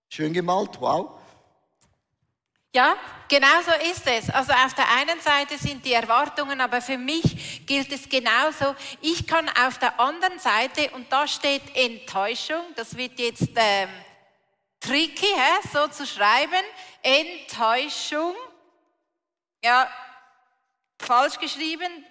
schön 0.08 0.32
gemalt, 0.32 0.80
wow. 0.80 1.12
Ja, 2.74 2.96
genau 3.28 3.60
so 3.66 3.90
ist 3.90 4.06
es. 4.06 4.30
Also 4.30 4.52
auf 4.52 4.74
der 4.74 4.86
einen 4.98 5.20
Seite 5.20 5.58
sind 5.58 5.84
die 5.84 5.92
Erwartungen, 5.92 6.60
aber 6.60 6.80
für 6.80 6.96
mich 6.96 7.64
gilt 7.66 7.92
es 7.92 8.08
genauso. 8.08 8.74
Ich 9.02 9.26
kann 9.26 9.48
auf 9.66 9.78
der 9.78 10.00
anderen 10.00 10.38
Seite, 10.38 10.90
und 10.94 11.12
da 11.12 11.28
steht 11.28 11.62
Enttäuschung, 11.76 12.62
das 12.74 12.96
wird 12.96 13.20
jetzt 13.20 13.50
ähm, 13.56 13.90
tricky, 14.86 15.26
hä, 15.34 15.68
so 15.72 15.88
zu 15.88 16.06
schreiben, 16.06 16.64
Enttäuschung, 17.02 18.34
ja, 19.64 19.88
falsch 21.00 21.38
geschrieben. 21.38 22.04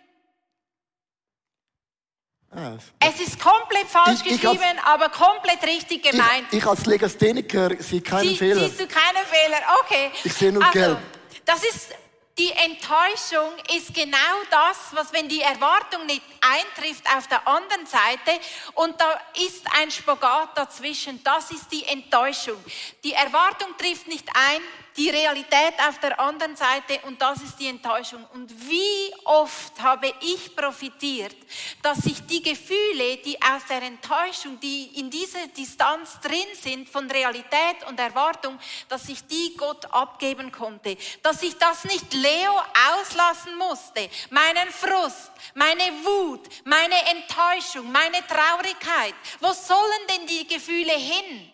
Ah, 2.54 2.74
Es 3.00 3.20
ist 3.22 3.40
komplett 3.40 3.88
falsch 3.88 4.20
Ich- 4.26 4.32
ich 4.34 4.48
als- 4.48 4.58
geschrieben, 4.60 4.80
aber 4.84 5.08
komplett 5.10 5.64
richtig 5.64 6.04
gemeint. 6.04 6.48
Ich, 6.52 6.58
ich 6.58 6.66
als 6.66 6.86
Legastheniker 6.86 7.82
sehe 7.82 8.02
keinen 8.02 8.30
Sie, 8.30 8.38
Fehler. 8.38 8.68
Siehst 8.68 8.80
du 8.82 8.88
keine 8.88 9.20
Fehler? 9.26 9.58
Okay. 9.82 10.12
Ich 10.24 10.34
sehe 10.34 10.52
nur 10.52 10.62
also, 10.66 10.78
gelb. 10.78 10.98
Das 11.46 11.64
ist, 11.64 11.94
die 12.38 12.52
Enttäuschung 12.52 13.52
ist 13.76 13.94
genau 13.94 14.18
das, 14.50 14.78
was, 14.94 15.12
wenn 15.12 15.28
die 15.28 15.42
Erwartung 15.42 16.06
nicht 16.06 16.24
eintrifft 16.40 17.04
auf 17.16 17.28
der 17.28 17.46
anderen 17.48 17.86
Seite 17.86 18.40
und 18.76 19.00
da 19.00 19.20
ist 19.46 19.66
ein 19.80 19.92
Spagat 19.92 20.58
dazwischen. 20.58 21.22
Das 21.24 21.52
ist 21.52 21.72
die 21.72 21.84
Enttäuschung. 21.86 22.58
Die 23.04 23.14
Erwartung 23.14 23.76
trifft 23.78 24.08
nicht 24.08 24.28
ein, 24.30 24.62
die 24.98 25.10
Realität 25.10 25.74
auf 25.88 26.00
der 26.00 26.20
anderen 26.20 26.56
Seite 26.56 27.00
und 27.04 27.22
das 27.22 27.42
ist 27.42 27.58
die 27.60 27.68
Enttäuschung. 27.68 28.26
Und 28.34 28.52
wie 28.70 29.14
oft 29.26 29.82
habe 29.82 30.14
ich 30.22 30.56
profitiert, 30.56 31.36
dass 31.82 32.06
ich 32.06 32.26
die 32.26 32.42
Gefühle, 32.42 33.18
die 33.18 33.42
aus 33.42 33.66
der 33.70 33.82
Enttäuschung, 33.84 34.60
die 34.60 35.00
in 35.00 35.10
dieser 35.10 35.48
Distanz 35.48 36.20
drin 36.22 36.48
sind 36.54 36.90
von 36.90 37.10
Realität 37.10 37.88
und 37.88 38.00
Erwartung, 38.00 38.60
dass 38.90 39.08
ich 39.10 39.26
die 39.28 39.56
Gott 39.58 39.86
abgeben 39.94 40.52
konnte, 40.52 40.98
dass 41.24 41.42
ich 41.44 41.58
das 41.58 41.86
nicht 41.86 42.14
Leo 42.14 42.60
auslassen 42.94 43.58
musste, 43.58 44.10
meinen 44.30 44.70
Frust, 44.70 45.32
meine 45.56 45.84
Wut, 46.04 46.48
meine 46.66 46.96
Enttäuschung, 47.10 47.92
meine 47.92 48.26
Traurigkeit. 48.28 49.16
Wo 49.40 49.52
sollen 49.54 50.08
denn 50.10 50.28
die 50.28 50.48
Gefühle 50.48 50.94
hin? 50.94 51.51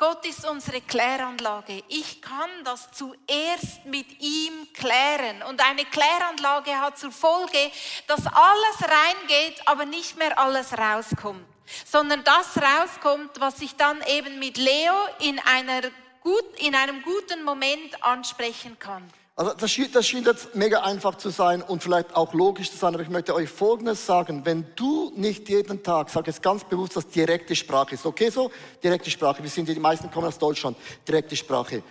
Gott 0.00 0.24
ist 0.24 0.46
unsere 0.48 0.80
Kläranlage. 0.80 1.82
Ich 1.88 2.22
kann 2.22 2.48
das 2.64 2.90
zuerst 2.90 3.84
mit 3.84 4.06
ihm 4.22 4.66
klären. 4.72 5.42
Und 5.42 5.62
eine 5.62 5.84
Kläranlage 5.84 6.74
hat 6.80 6.98
zur 6.98 7.12
Folge, 7.12 7.70
dass 8.06 8.26
alles 8.26 8.80
reingeht, 8.80 9.60
aber 9.66 9.84
nicht 9.84 10.16
mehr 10.16 10.38
alles 10.38 10.72
rauskommt. 10.72 11.44
Sondern 11.84 12.24
das 12.24 12.56
rauskommt, 12.56 13.40
was 13.40 13.60
ich 13.60 13.76
dann 13.76 14.00
eben 14.06 14.38
mit 14.38 14.56
Leo 14.56 14.94
in, 15.18 15.38
einer 15.40 15.82
gut, 16.22 16.46
in 16.56 16.74
einem 16.74 17.02
guten 17.02 17.44
Moment 17.44 18.02
ansprechen 18.02 18.78
kann. 18.78 19.06
Also 19.40 19.54
das, 19.54 19.74
das 19.94 20.06
scheint 20.06 20.26
jetzt 20.26 20.54
mega 20.54 20.82
einfach 20.82 21.14
zu 21.14 21.30
sein 21.30 21.62
und 21.62 21.82
vielleicht 21.82 22.14
auch 22.14 22.34
logisch 22.34 22.70
zu 22.70 22.76
sein, 22.76 22.92
aber 22.92 23.02
ich 23.02 23.08
möchte 23.08 23.34
euch 23.34 23.48
Folgendes 23.48 24.04
sagen. 24.04 24.44
Wenn 24.44 24.66
du 24.76 25.12
nicht 25.16 25.48
jeden 25.48 25.82
Tag, 25.82 26.10
sage 26.10 26.26
jetzt 26.30 26.42
ganz 26.42 26.62
bewusst, 26.62 26.94
dass 26.94 27.08
direkte 27.08 27.56
Sprache 27.56 27.94
ist, 27.94 28.04
okay 28.04 28.28
so? 28.28 28.50
Direkte 28.84 29.10
Sprache, 29.10 29.42
wir 29.42 29.48
sind 29.48 29.64
hier, 29.64 29.74
die 29.74 29.80
meisten 29.80 30.10
kommen 30.10 30.26
aus 30.26 30.36
Deutschland, 30.36 30.76
direkte 31.08 31.34
Sprache. 31.36 31.82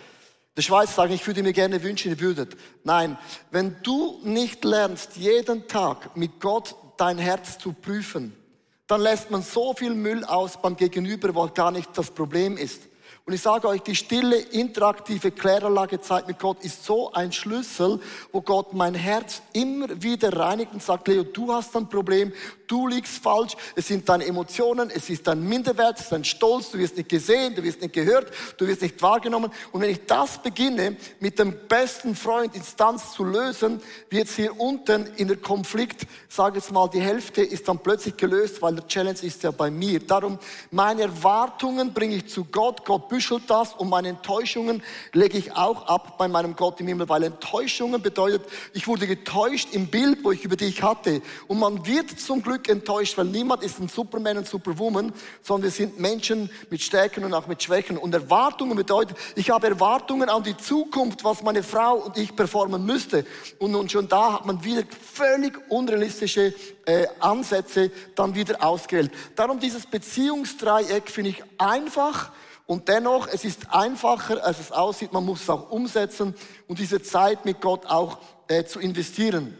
Der 0.56 0.62
Schweiz 0.62 0.94
sagen, 0.94 1.12
ich 1.12 1.26
würde 1.26 1.42
mir 1.42 1.52
gerne 1.52 1.82
wünschen, 1.82 2.12
ihr 2.12 2.20
würdet. 2.20 2.56
Nein, 2.84 3.18
wenn 3.50 3.74
du 3.82 4.20
nicht 4.22 4.64
lernst, 4.64 5.16
jeden 5.16 5.66
Tag 5.66 6.16
mit 6.16 6.38
Gott 6.38 6.76
dein 6.98 7.18
Herz 7.18 7.58
zu 7.58 7.72
prüfen, 7.72 8.32
dann 8.86 9.00
lässt 9.00 9.28
man 9.32 9.42
so 9.42 9.74
viel 9.74 9.96
Müll 9.96 10.22
aus 10.24 10.56
beim 10.62 10.76
Gegenüber, 10.76 11.34
weil 11.34 11.48
gar 11.48 11.72
nicht 11.72 11.88
das 11.98 12.12
Problem 12.12 12.56
ist. 12.56 12.82
Und 13.30 13.34
ich 13.34 13.42
sage 13.42 13.68
euch, 13.68 13.82
die 13.82 13.94
stille, 13.94 14.34
interaktive 14.34 15.30
Kläranlagezeit 15.30 16.26
mit 16.26 16.40
Gott 16.40 16.64
ist 16.64 16.84
so 16.84 17.12
ein 17.12 17.30
Schlüssel, 17.30 18.00
wo 18.32 18.40
Gott 18.40 18.74
mein 18.74 18.92
Herz 18.96 19.40
immer 19.52 19.86
wieder 20.02 20.36
reinigt 20.36 20.72
und 20.72 20.82
sagt, 20.82 21.06
Leo, 21.06 21.22
du 21.22 21.52
hast 21.52 21.76
ein 21.76 21.88
Problem, 21.88 22.32
du 22.66 22.88
liegst 22.88 23.22
falsch, 23.22 23.56
es 23.76 23.86
sind 23.86 24.08
deine 24.08 24.24
Emotionen, 24.26 24.90
es 24.90 25.10
ist 25.10 25.28
dein 25.28 25.48
Minderwert, 25.48 25.98
es 25.98 26.06
ist 26.06 26.12
dein 26.12 26.24
Stolz, 26.24 26.70
du 26.70 26.78
wirst 26.78 26.96
nicht 26.96 27.08
gesehen, 27.08 27.54
du 27.54 27.62
wirst 27.62 27.80
nicht 27.80 27.92
gehört, 27.92 28.32
du 28.56 28.66
wirst 28.66 28.82
nicht 28.82 29.00
wahrgenommen. 29.00 29.52
Und 29.70 29.80
wenn 29.80 29.90
ich 29.90 30.06
das 30.06 30.42
beginne, 30.42 30.96
mit 31.20 31.38
dem 31.38 31.54
besten 31.68 32.16
Freund 32.16 32.56
Instanz 32.56 33.12
zu 33.12 33.24
lösen, 33.24 33.80
wird 34.08 34.26
es 34.26 34.34
hier 34.34 34.58
unten 34.58 35.06
in 35.16 35.28
der 35.28 35.36
Konflikt, 35.36 36.04
sage 36.28 36.58
jetzt 36.58 36.72
mal, 36.72 36.88
die 36.88 37.00
Hälfte 37.00 37.42
ist 37.42 37.68
dann 37.68 37.78
plötzlich 37.78 38.16
gelöst, 38.16 38.60
weil 38.60 38.74
der 38.74 38.88
Challenge 38.88 39.20
ist 39.22 39.44
ja 39.44 39.52
bei 39.52 39.70
mir. 39.70 40.00
Darum, 40.00 40.38
meine 40.72 41.02
Erwartungen 41.02 41.92
bringe 41.92 42.16
ich 42.16 42.28
zu 42.28 42.44
Gott, 42.44 42.84
Gott 42.84 43.08
büschelt 43.20 43.50
das 43.50 43.74
und 43.74 43.90
meine 43.90 44.08
Enttäuschungen 44.08 44.82
lege 45.12 45.36
ich 45.36 45.52
auch 45.52 45.86
ab 45.88 46.16
bei 46.16 46.26
meinem 46.26 46.56
Gott 46.56 46.80
im 46.80 46.86
Himmel, 46.86 47.06
weil 47.10 47.24
Enttäuschungen 47.24 48.00
bedeutet, 48.00 48.42
ich 48.72 48.88
wurde 48.88 49.06
getäuscht 49.06 49.68
im 49.72 49.88
Bild, 49.88 50.24
wo 50.24 50.32
ich 50.32 50.42
über 50.42 50.56
dich 50.56 50.82
hatte. 50.82 51.20
Und 51.46 51.58
man 51.58 51.84
wird 51.84 52.18
zum 52.18 52.42
Glück 52.42 52.66
enttäuscht, 52.70 53.18
weil 53.18 53.26
niemand 53.26 53.62
ist 53.62 53.78
ein 53.78 53.90
Superman 53.90 54.38
und 54.38 54.48
Superwoman, 54.48 55.12
sondern 55.42 55.64
wir 55.64 55.70
sind 55.70 56.00
Menschen 56.00 56.48
mit 56.70 56.80
Stärken 56.80 57.22
und 57.22 57.34
auch 57.34 57.46
mit 57.46 57.62
Schwächen. 57.62 57.98
Und 57.98 58.14
Erwartungen 58.14 58.74
bedeutet, 58.74 59.18
ich 59.36 59.50
habe 59.50 59.66
Erwartungen 59.66 60.30
an 60.30 60.42
die 60.42 60.56
Zukunft, 60.56 61.22
was 61.22 61.42
meine 61.42 61.62
Frau 61.62 61.96
und 61.96 62.16
ich 62.16 62.34
performen 62.34 62.86
müsste. 62.86 63.26
Und, 63.58 63.74
und 63.74 63.92
schon 63.92 64.08
da 64.08 64.32
hat 64.32 64.46
man 64.46 64.64
wieder 64.64 64.84
völlig 65.12 65.58
unrealistische 65.68 66.54
äh, 66.86 67.06
Ansätze 67.20 67.90
dann 68.14 68.34
wieder 68.34 68.64
ausgewählt. 68.64 69.12
Darum 69.36 69.60
dieses 69.60 69.84
Beziehungsdreieck 69.84 71.10
finde 71.10 71.30
ich 71.30 71.44
einfach, 71.58 72.32
und 72.70 72.86
dennoch, 72.86 73.26
es 73.26 73.44
ist 73.44 73.74
einfacher, 73.74 74.44
als 74.44 74.60
es 74.60 74.70
aussieht. 74.70 75.12
Man 75.12 75.24
muss 75.24 75.42
es 75.42 75.50
auch 75.50 75.72
umsetzen 75.72 76.36
und 76.68 76.78
diese 76.78 77.02
Zeit 77.02 77.44
mit 77.44 77.60
Gott 77.60 77.84
auch 77.86 78.18
äh, 78.46 78.62
zu 78.62 78.78
investieren. 78.78 79.58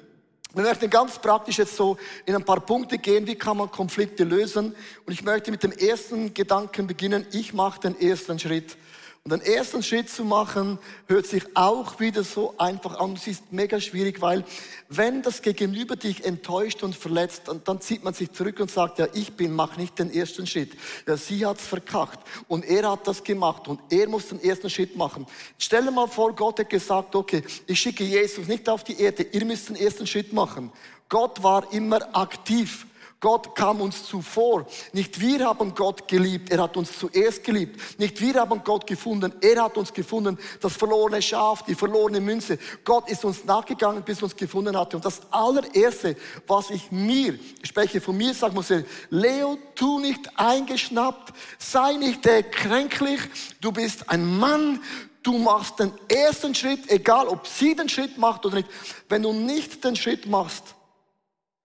Wir 0.55 0.63
möchten 0.63 0.89
ganz 0.89 1.19
praktisch 1.19 1.59
jetzt 1.59 1.75
so 1.75 1.97
in 2.25 2.37
ein 2.37 2.45
paar 2.45 2.61
Punkte 2.61 2.99
gehen, 2.99 3.27
wie 3.27 3.35
kann 3.35 3.57
man 3.57 3.69
Konflikte 3.69 4.23
lösen. 4.23 4.77
Und 5.07 5.13
ich 5.13 5.25
möchte 5.25 5.51
mit 5.51 5.65
dem 5.65 5.73
ersten 5.73 6.33
Gedanken 6.35 6.87
beginnen. 6.87 7.27
Ich 7.33 7.53
mache 7.53 7.81
den 7.81 8.01
ersten 8.01 8.39
Schritt. 8.39 8.77
Und 9.25 9.33
den 9.33 9.43
ersten 9.43 9.83
Schritt 9.83 10.09
zu 10.09 10.25
machen, 10.25 10.79
hört 11.07 11.27
sich 11.27 11.45
auch 11.55 12.01
wieder 12.01 12.25
so 12.25 12.55
einfach 12.57 12.99
an. 12.99 13.13
Es 13.13 13.27
ist 13.27 13.53
mega 13.53 13.79
schwierig, 13.79 14.23
weil 14.23 14.45
wenn 14.89 15.21
das 15.21 15.43
Gegenüber 15.43 15.95
dich 15.95 16.25
enttäuscht 16.25 16.83
und 16.83 16.97
verletzt, 16.97 17.43
dann, 17.45 17.63
dann 17.65 17.83
zieht 17.83 18.03
man 18.03 18.15
sich 18.15 18.33
zurück 18.33 18.59
und 18.61 18.71
sagt, 18.71 18.99
ja, 18.99 19.09
ich 19.13 19.35
bin, 19.35 19.53
mach 19.53 19.77
nicht 19.77 19.99
den 19.99 20.11
ersten 20.11 20.47
Schritt. 20.47 20.73
Ja, 21.07 21.19
sie 21.19 21.45
hat's 21.45 21.67
verkackt 21.67 22.27
und 22.49 22.65
er 22.65 22.91
hat 22.91 23.07
das 23.07 23.23
gemacht 23.23 23.69
und 23.69 23.79
er 23.91 24.09
muss 24.09 24.29
den 24.29 24.43
ersten 24.43 24.71
Schritt 24.71 24.97
machen. 24.97 25.27
Stell 25.59 25.85
dir 25.85 25.91
mal 25.91 26.09
vor, 26.09 26.35
Gott 26.35 26.59
hat 26.59 26.71
gesagt, 26.71 27.15
okay, 27.15 27.43
ich 27.67 27.79
schicke 27.79 28.05
Jesus 28.05 28.49
nicht 28.49 28.71
auf 28.71 28.85
die 28.85 28.99
Erde, 28.99 29.25
ihr 29.25 29.45
müsst 29.45 29.69
den 29.69 29.77
ersten 29.77 30.07
Schritt 30.07 30.33
machen. 30.33 30.73
Gott 31.11 31.43
war 31.43 31.71
immer 31.75 32.17
aktiv. 32.17 32.87
Gott 33.21 33.55
kam 33.55 33.83
uns 33.83 34.07
zuvor. 34.07 34.67
Nicht 34.95 35.21
wir 35.21 35.45
haben 35.45 35.75
Gott 35.75 36.09
geliebt, 36.09 36.51
er 36.51 36.63
hat 36.63 36.77
uns 36.79 36.99
zuerst 36.99 37.45
geliebt. 37.45 37.79
Nicht 37.99 38.19
wir 38.23 38.35
haben 38.35 38.65
Gott 38.65 38.87
gefunden, 38.87 39.35
er 39.43 39.63
hat 39.63 39.77
uns 39.77 39.93
gefunden. 39.93 40.39
Das 40.63 40.75
verlorene 40.75 41.21
Schaf, 41.21 41.63
die 41.65 41.75
verlorene 41.75 42.21
Münze. 42.21 42.59
Gott 42.83 43.11
ist 43.11 43.23
uns 43.27 43.45
nachgegangen, 43.45 44.03
bis 44.03 44.21
er 44.21 44.25
uns 44.25 44.37
gefunden 44.37 44.75
hatte. 44.75 44.97
Und 44.97 45.05
das 45.05 45.21
allererste, 45.31 46.17
was 46.47 46.71
ich 46.71 46.91
mir, 46.91 47.39
ich 47.63 47.69
spreche 47.69 48.01
von 48.01 48.17
mir, 48.17 48.33
sagen 48.33 48.55
muss, 48.55 48.73
Leo, 49.11 49.59
tu 49.75 49.99
nicht 49.99 50.39
eingeschnappt, 50.39 51.35
sei 51.59 51.93
nicht 51.95 52.25
äh, 52.25 52.43
kränklich, 52.43 53.21
du 53.61 53.71
bist 53.71 54.09
ein 54.09 54.39
Mann, 54.39 54.81
du 55.23 55.37
machst 55.37 55.79
den 55.79 55.93
ersten 56.09 56.55
Schritt, 56.55 56.91
egal 56.91 57.29
ob 57.29 57.47
sie 57.47 57.75
den 57.75 57.91
Schritt 57.91 58.17
macht 58.17 58.47
oder 58.47 58.57
nicht. 58.57 58.69
Wenn 59.11 59.23
du 59.23 59.35
nicht 59.35 59.85
den 59.85 59.95
Schritt 59.95 60.27
machst, 60.27 60.75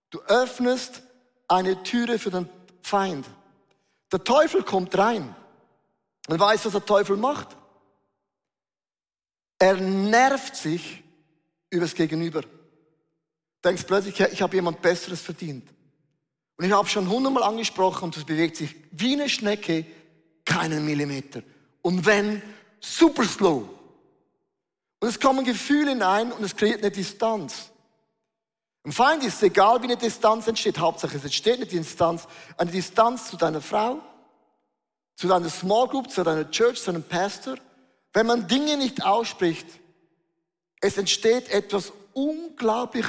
du 0.09 0.19
öffnest 0.27 1.04
eine 1.47 1.81
Türe 1.83 2.19
für 2.19 2.31
den 2.31 2.49
Feind. 2.81 3.25
Der 4.11 4.23
Teufel 4.23 4.63
kommt 4.63 4.97
rein 4.97 5.35
und 6.27 6.39
weiß, 6.39 6.65
was 6.65 6.71
der 6.71 6.85
Teufel 6.85 7.17
macht. 7.17 7.55
Er 9.59 9.75
nervt 9.75 10.55
sich 10.55 11.03
über 11.69 11.85
das 11.85 11.95
Gegenüber. 11.95 12.41
Denkst 13.63 13.83
plötzlich, 13.87 14.19
ich 14.19 14.41
habe 14.41 14.55
jemand 14.55 14.81
Besseres 14.81 15.21
verdient. 15.21 15.67
Und 16.57 16.65
ich 16.65 16.71
habe 16.71 16.87
schon 16.87 17.09
hundertmal 17.09 17.43
angesprochen 17.43 18.05
und 18.05 18.17
es 18.17 18.23
bewegt 18.23 18.55
sich 18.57 18.75
wie 18.91 19.13
eine 19.13 19.27
Schnecke 19.27 19.85
keinen 20.45 20.85
Millimeter. 20.85 21.41
Und 21.81 22.05
wenn, 22.05 22.41
super 22.79 23.25
slow. 23.25 23.67
Und 24.99 25.09
es 25.09 25.19
kommen 25.19 25.43
Gefühle 25.43 25.91
hinein 25.91 26.31
und 26.31 26.43
es 26.43 26.55
kreiert 26.55 26.81
eine 26.81 26.91
Distanz. 26.91 27.71
Im 28.85 28.91
Feind 28.91 29.23
ist 29.23 29.37
es 29.37 29.43
egal, 29.43 29.81
wie 29.81 29.85
eine 29.85 29.97
Distanz 29.97 30.47
entsteht. 30.47 30.77
Hauptsache, 30.77 31.17
es 31.17 31.23
entsteht 31.23 31.55
eine 31.55 31.65
Distanz. 31.65 32.27
Eine 32.55 32.69
Distanz 32.69 33.31
zu 33.31 33.35
deiner 33.35 33.59
Frau, 33.59 33.99
zu 35.15 35.27
deiner 35.27 35.49
Small 35.49 35.87
Group, 35.87 36.11
zu 36.11 36.23
deiner 36.23 36.49
Church, 36.51 36.79
zu 36.79 36.91
deinem 36.91 37.03
Pastor. 37.03 37.55
Wenn 38.13 38.27
man 38.27 38.47
Dinge 38.47 38.77
nicht 38.77 39.03
ausspricht, 39.03 39.65
es 40.81 40.97
entsteht 40.97 41.49
etwas 41.49 41.93
unglaublich 42.13 43.07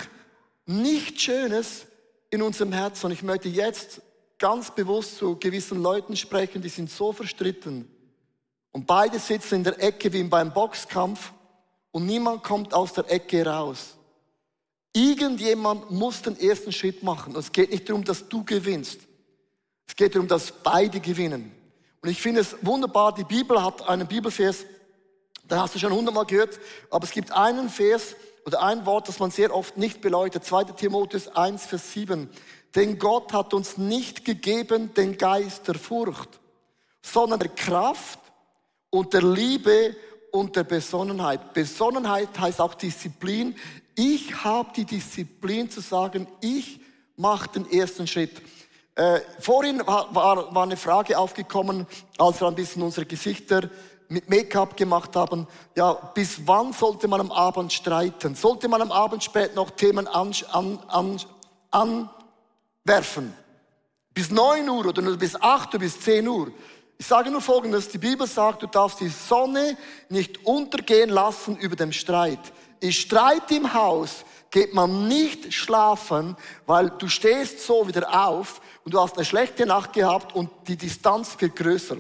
nicht 0.64 1.20
Schönes 1.20 1.86
in 2.30 2.40
unserem 2.40 2.72
Herzen. 2.72 3.06
Und 3.06 3.12
ich 3.12 3.22
möchte 3.22 3.50
jetzt 3.50 4.00
ganz 4.38 4.74
bewusst 4.74 5.18
zu 5.18 5.36
gewissen 5.36 5.82
Leuten 5.82 6.16
sprechen, 6.16 6.62
die 6.62 6.70
sind 6.70 6.90
so 6.90 7.12
verstritten. 7.12 7.86
Und 8.72 8.86
beide 8.86 9.18
sitzen 9.18 9.56
in 9.56 9.64
der 9.64 9.82
Ecke 9.82 10.10
wie 10.10 10.22
beim 10.22 10.54
Boxkampf 10.54 11.32
und 11.90 12.06
niemand 12.06 12.42
kommt 12.42 12.72
aus 12.72 12.94
der 12.94 13.10
Ecke 13.10 13.44
raus. 13.44 13.95
Irgendjemand 14.96 15.90
muss 15.90 16.22
den 16.22 16.40
ersten 16.40 16.72
Schritt 16.72 17.02
machen. 17.02 17.36
es 17.36 17.52
geht 17.52 17.70
nicht 17.70 17.86
darum, 17.86 18.02
dass 18.02 18.30
du 18.30 18.42
gewinnst. 18.42 19.00
Es 19.86 19.94
geht 19.94 20.14
darum, 20.14 20.26
dass 20.26 20.50
beide 20.50 21.00
gewinnen. 21.00 21.52
Und 22.00 22.08
ich 22.08 22.22
finde 22.22 22.40
es 22.40 22.56
wunderbar, 22.62 23.14
die 23.14 23.24
Bibel 23.24 23.62
hat 23.62 23.86
einen 23.86 24.08
Bibelvers, 24.08 24.64
da 25.46 25.60
hast 25.60 25.74
du 25.74 25.78
schon 25.78 25.92
hundertmal 25.92 26.24
gehört, 26.24 26.58
aber 26.88 27.04
es 27.04 27.10
gibt 27.10 27.30
einen 27.30 27.68
Vers 27.68 28.16
oder 28.46 28.62
ein 28.62 28.86
Wort, 28.86 29.06
das 29.06 29.18
man 29.18 29.30
sehr 29.30 29.54
oft 29.54 29.76
nicht 29.76 30.00
beleuchtet. 30.00 30.46
2. 30.46 30.64
Timotheus 30.64 31.28
1, 31.28 31.66
Vers 31.66 31.92
7. 31.92 32.30
Denn 32.74 32.98
Gott 32.98 33.34
hat 33.34 33.52
uns 33.52 33.76
nicht 33.76 34.24
gegeben 34.24 34.94
den 34.94 35.18
Geist 35.18 35.68
der 35.68 35.74
Furcht, 35.74 36.40
sondern 37.02 37.40
der 37.40 37.50
Kraft 37.50 38.20
und 38.88 39.12
der 39.12 39.22
Liebe 39.22 39.94
und 40.32 40.56
der 40.56 40.64
Besonnenheit. 40.64 41.52
Besonnenheit 41.52 42.38
heißt 42.38 42.62
auch 42.62 42.72
Disziplin. 42.72 43.56
Ich 43.98 44.44
habe 44.44 44.70
die 44.76 44.84
Disziplin 44.84 45.70
zu 45.70 45.80
sagen, 45.80 46.28
ich 46.42 46.80
mach 47.16 47.46
den 47.46 47.70
ersten 47.70 48.06
Schritt. 48.06 48.42
Äh, 48.94 49.20
vorhin 49.40 49.80
war, 49.86 50.14
war, 50.14 50.54
war 50.54 50.62
eine 50.64 50.76
Frage 50.76 51.18
aufgekommen, 51.18 51.86
als 52.18 52.40
wir 52.40 52.46
ein 52.46 52.54
bisschen 52.54 52.82
unsere 52.82 53.06
Gesichter 53.06 53.70
mit 54.08 54.28
Make-up 54.28 54.76
gemacht 54.76 55.16
haben. 55.16 55.46
Ja, 55.74 55.94
bis 55.94 56.46
wann 56.46 56.74
sollte 56.74 57.08
man 57.08 57.20
am 57.20 57.32
Abend 57.32 57.72
streiten? 57.72 58.34
Sollte 58.34 58.68
man 58.68 58.82
am 58.82 58.92
Abend 58.92 59.24
spät 59.24 59.54
noch 59.54 59.70
Themen 59.70 60.06
an, 60.06 60.32
an, 60.52 60.78
an, 61.70 62.08
anwerfen? 62.84 63.32
Bis 64.12 64.30
neun 64.30 64.68
Uhr 64.68 64.86
oder 64.86 65.00
nur 65.00 65.16
bis 65.16 65.40
acht 65.40 65.72
Uhr, 65.72 65.80
bis 65.80 65.98
zehn 66.00 66.28
Uhr? 66.28 66.52
Ich 66.98 67.06
sage 67.06 67.30
nur 67.30 67.40
Folgendes, 67.40 67.88
die 67.88 67.98
Bibel 67.98 68.26
sagt, 68.26 68.62
du 68.62 68.66
darfst 68.66 69.00
die 69.00 69.08
Sonne 69.08 69.76
nicht 70.10 70.44
untergehen 70.46 71.10
lassen 71.10 71.56
über 71.56 71.76
dem 71.76 71.92
Streit. 71.92 72.40
Ist 72.80 72.98
Streit 72.98 73.50
im 73.50 73.72
Haus, 73.72 74.24
geht 74.50 74.74
man 74.74 75.08
nicht 75.08 75.52
schlafen, 75.52 76.36
weil 76.66 76.90
du 76.90 77.08
stehst 77.08 77.60
so 77.60 77.86
wieder 77.86 78.26
auf 78.26 78.60
und 78.84 78.94
du 78.94 79.00
hast 79.00 79.16
eine 79.16 79.24
schlechte 79.24 79.66
Nacht 79.66 79.92
gehabt 79.92 80.34
und 80.34 80.50
die 80.66 80.76
Distanz 80.76 81.36
wird 81.38 81.56
größer. 81.56 81.96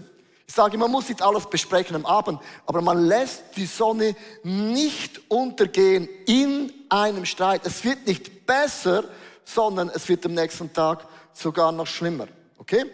Ich 0.46 0.54
sage, 0.54 0.78
man 0.78 0.90
muss 0.90 1.08
nicht 1.08 1.22
alles 1.22 1.46
besprechen 1.46 1.96
am 1.96 2.06
Abend, 2.06 2.40
aber 2.66 2.80
man 2.80 3.04
lässt 3.04 3.56
die 3.56 3.66
Sonne 3.66 4.14
nicht 4.44 5.20
untergehen 5.28 6.08
in 6.26 6.72
einem 6.88 7.26
Streit. 7.26 7.62
Es 7.64 7.82
wird 7.82 8.06
nicht 8.06 8.46
besser, 8.46 9.04
sondern 9.44 9.88
es 9.88 10.08
wird 10.08 10.24
am 10.24 10.34
nächsten 10.34 10.72
Tag 10.72 11.06
sogar 11.32 11.72
noch 11.72 11.86
schlimmer. 11.86 12.28
Okay? 12.58 12.84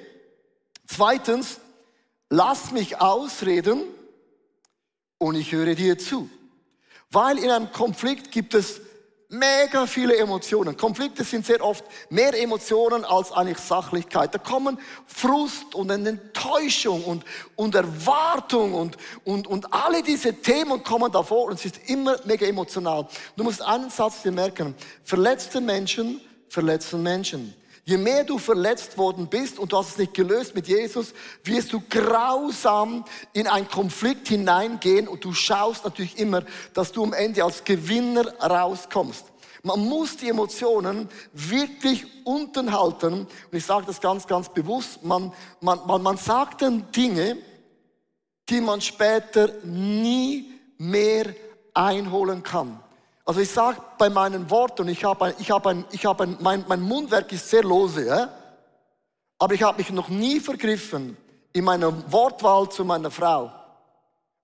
Zweitens, 0.86 1.60
lass 2.30 2.70
mich 2.70 3.00
ausreden 3.00 3.82
und 5.18 5.34
ich 5.34 5.52
höre 5.52 5.74
dir 5.74 5.98
zu. 5.98 6.30
Weil 7.12 7.38
in 7.38 7.50
einem 7.50 7.71
Konflikt 7.71 8.33
gibt 8.33 8.54
es 8.54 8.81
mega 9.28 9.87
viele 9.87 10.16
Emotionen. 10.16 10.76
Konflikte 10.76 11.25
sind 11.25 11.47
sehr 11.47 11.64
oft 11.64 11.85
mehr 12.11 12.38
Emotionen 12.38 13.04
als 13.04 13.33
eigentlich 13.33 13.59
Sachlichkeit. 13.59 14.35
Da 14.35 14.38
kommen 14.38 14.78
Frust 15.07 15.75
und 15.75 15.90
Enttäuschung 15.90 17.04
und, 17.04 17.25
und 17.57 17.75
Erwartung 17.75 18.75
und, 18.75 18.97
und, 19.25 19.47
und 19.47 19.73
alle 19.73 20.02
diese 20.02 20.35
Themen 20.35 20.83
kommen 20.83 21.11
davor 21.11 21.47
und 21.47 21.54
es 21.54 21.64
ist 21.64 21.81
immer 21.88 22.16
mega 22.25 22.47
emotional. 22.47 23.07
Du 23.37 23.45
musst 23.45 23.62
einen 23.62 23.90
Satz 23.90 24.23
dir 24.23 24.33
merken. 24.33 24.75
Verletzte 25.04 25.61
Menschen 25.61 26.21
verletzen 26.49 27.02
Menschen. 27.02 27.54
Je 27.84 27.96
mehr 27.96 28.22
du 28.22 28.38
verletzt 28.38 28.96
worden 28.96 29.26
bist 29.26 29.58
und 29.58 29.72
du 29.72 29.76
hast 29.76 29.90
es 29.90 29.98
nicht 29.98 30.14
gelöst 30.14 30.54
mit 30.54 30.68
Jesus, 30.68 31.12
wirst 31.42 31.72
du 31.72 31.82
grausam 31.88 33.04
in 33.32 33.48
einen 33.48 33.68
Konflikt 33.68 34.28
hineingehen 34.28 35.08
und 35.08 35.24
du 35.24 35.32
schaust 35.32 35.84
natürlich 35.84 36.16
immer, 36.18 36.44
dass 36.74 36.92
du 36.92 37.02
am 37.02 37.12
Ende 37.12 37.42
als 37.42 37.64
Gewinner 37.64 38.32
rauskommst. 38.40 39.24
Man 39.64 39.80
muss 39.80 40.16
die 40.16 40.28
Emotionen 40.28 41.08
wirklich 41.32 42.04
unten 42.24 42.72
halten. 42.72 43.12
Und 43.22 43.28
ich 43.52 43.64
sage 43.64 43.86
das 43.86 44.00
ganz, 44.00 44.26
ganz 44.26 44.48
bewusst. 44.48 45.04
Man, 45.04 45.32
man, 45.60 45.80
man, 45.86 46.02
man 46.02 46.16
sagt 46.16 46.62
dann 46.62 46.90
Dinge, 46.90 47.38
die 48.48 48.60
man 48.60 48.80
später 48.80 49.52
nie 49.62 50.52
mehr 50.78 51.26
einholen 51.74 52.42
kann. 52.42 52.81
Also 53.25 53.41
ich 53.41 53.50
sage 53.50 53.81
bei 53.99 54.11
meinen 54.11 54.50
Worten, 54.50 54.88
ich 54.88 55.05
habe 55.05 55.26
ein, 55.26 55.35
ich 55.38 55.50
habe 55.50 55.71
ein, 55.71 55.85
ich 55.93 56.05
habe 56.07 56.25
ein, 56.25 56.37
mein, 56.41 56.64
mein 56.67 56.81
Mundwerk 56.81 57.33
ist 57.33 57.49
sehr 57.49 57.62
lose, 57.62 58.07
ja? 58.07 58.29
aber 59.38 59.55
ich 59.55 59.62
habe 59.62 59.79
mich 59.79 59.91
noch 59.91 60.09
nie 60.09 60.41
vergriffen 60.41 61.17
in 61.52 61.64
meiner 61.64 62.11
Wortwahl 62.11 62.69
zu 62.69 62.85
meiner 62.85 63.11
Frau. 63.11 63.52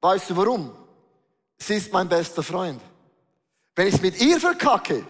Weißt 0.01 0.31
du 0.31 0.37
warum? 0.37 0.71
Sie 1.57 1.75
ist 1.75 1.93
mein 1.93 2.09
bester 2.09 2.43
Freund. 2.43 2.81
Wenn 3.75 3.89
ich 3.89 3.95
es 3.95 4.01
mit 4.01 4.21
ihr 4.21 4.39
verkacke, 4.39 5.05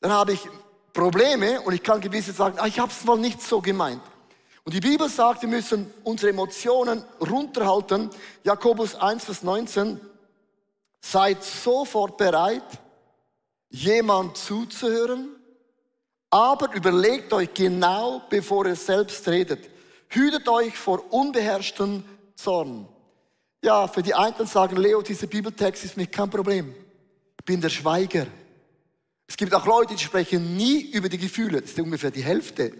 dann 0.00 0.12
habe 0.12 0.32
ich 0.32 0.48
Probleme 0.92 1.60
und 1.62 1.72
ich 1.72 1.82
kann 1.82 2.00
gewisse 2.00 2.32
sagen, 2.32 2.58
ah, 2.58 2.66
ich 2.66 2.78
habe 2.78 2.90
es 2.90 3.04
mal 3.04 3.18
nicht 3.18 3.42
so 3.42 3.60
gemeint. 3.60 4.02
Und 4.64 4.74
die 4.74 4.80
Bibel 4.80 5.08
sagt, 5.08 5.42
wir 5.42 5.48
müssen 5.48 5.92
unsere 6.04 6.30
Emotionen 6.30 7.04
runterhalten. 7.20 8.10
Jakobus 8.44 8.94
1, 8.94 9.24
Vers 9.24 9.42
19. 9.42 10.00
Seid 11.00 11.42
sofort 11.42 12.16
bereit, 12.16 12.62
jemand 13.70 14.36
zuzuhören, 14.36 15.36
aber 16.28 16.72
überlegt 16.74 17.32
euch 17.32 17.52
genau, 17.54 18.22
bevor 18.28 18.66
ihr 18.66 18.76
selbst 18.76 19.26
redet. 19.26 19.68
Hütet 20.08 20.48
euch 20.48 20.76
vor 20.76 21.12
unbeherrschten 21.12 22.04
Zorn. 22.36 22.88
Ja, 23.62 23.86
für 23.88 24.02
die 24.02 24.14
einen 24.14 24.46
sagen, 24.46 24.76
Leo, 24.76 25.02
dieser 25.02 25.26
Bibeltext 25.26 25.84
ist 25.84 25.96
mir 25.96 26.06
kein 26.06 26.30
Problem. 26.30 26.74
Ich 27.38 27.44
bin 27.44 27.60
der 27.60 27.68
Schweiger. 27.68 28.26
Es 29.26 29.36
gibt 29.36 29.54
auch 29.54 29.66
Leute, 29.66 29.94
die 29.94 30.02
sprechen 30.02 30.56
nie 30.56 30.90
über 30.92 31.08
die 31.08 31.18
Gefühle. 31.18 31.60
Das 31.60 31.70
ist 31.70 31.80
ungefähr 31.80 32.10
die 32.10 32.22
Hälfte. 32.22 32.72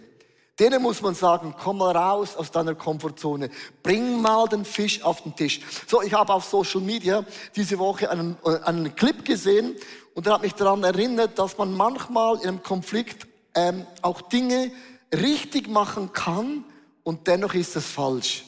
Denen 0.61 0.83
muss 0.83 1.01
man 1.01 1.14
sagen, 1.14 1.55
komm 1.59 1.79
mal 1.79 1.96
raus 1.96 2.37
aus 2.37 2.51
deiner 2.51 2.75
Komfortzone. 2.75 3.49
Bring 3.83 4.20
mal 4.20 4.46
den 4.46 4.66
Fisch 4.66 5.03
auf 5.03 5.23
den 5.23 5.35
Tisch. 5.35 5.61
So, 5.87 6.03
ich 6.03 6.12
habe 6.12 6.35
auf 6.35 6.44
Social 6.44 6.83
Media 6.83 7.25
diese 7.57 7.79
Woche 7.79 8.11
einen, 8.11 8.37
äh, 8.44 8.59
einen 8.64 8.94
Clip 8.94 9.25
gesehen 9.25 9.75
und 10.14 10.27
der 10.27 10.35
hat 10.35 10.42
mich 10.42 10.53
daran 10.55 10.85
erinnert, 10.85 11.38
dass 11.38 11.57
man 11.57 11.75
manchmal 11.75 12.37
in 12.42 12.49
einem 12.49 12.62
Konflikt 12.62 13.27
ähm, 13.55 13.87
auch 14.03 14.20
Dinge 14.20 14.70
richtig 15.14 15.66
machen 15.66 16.12
kann 16.12 16.64
und 17.05 17.27
dennoch 17.27 17.55
ist 17.55 17.75
es 17.77 17.87
falsch. 17.87 18.44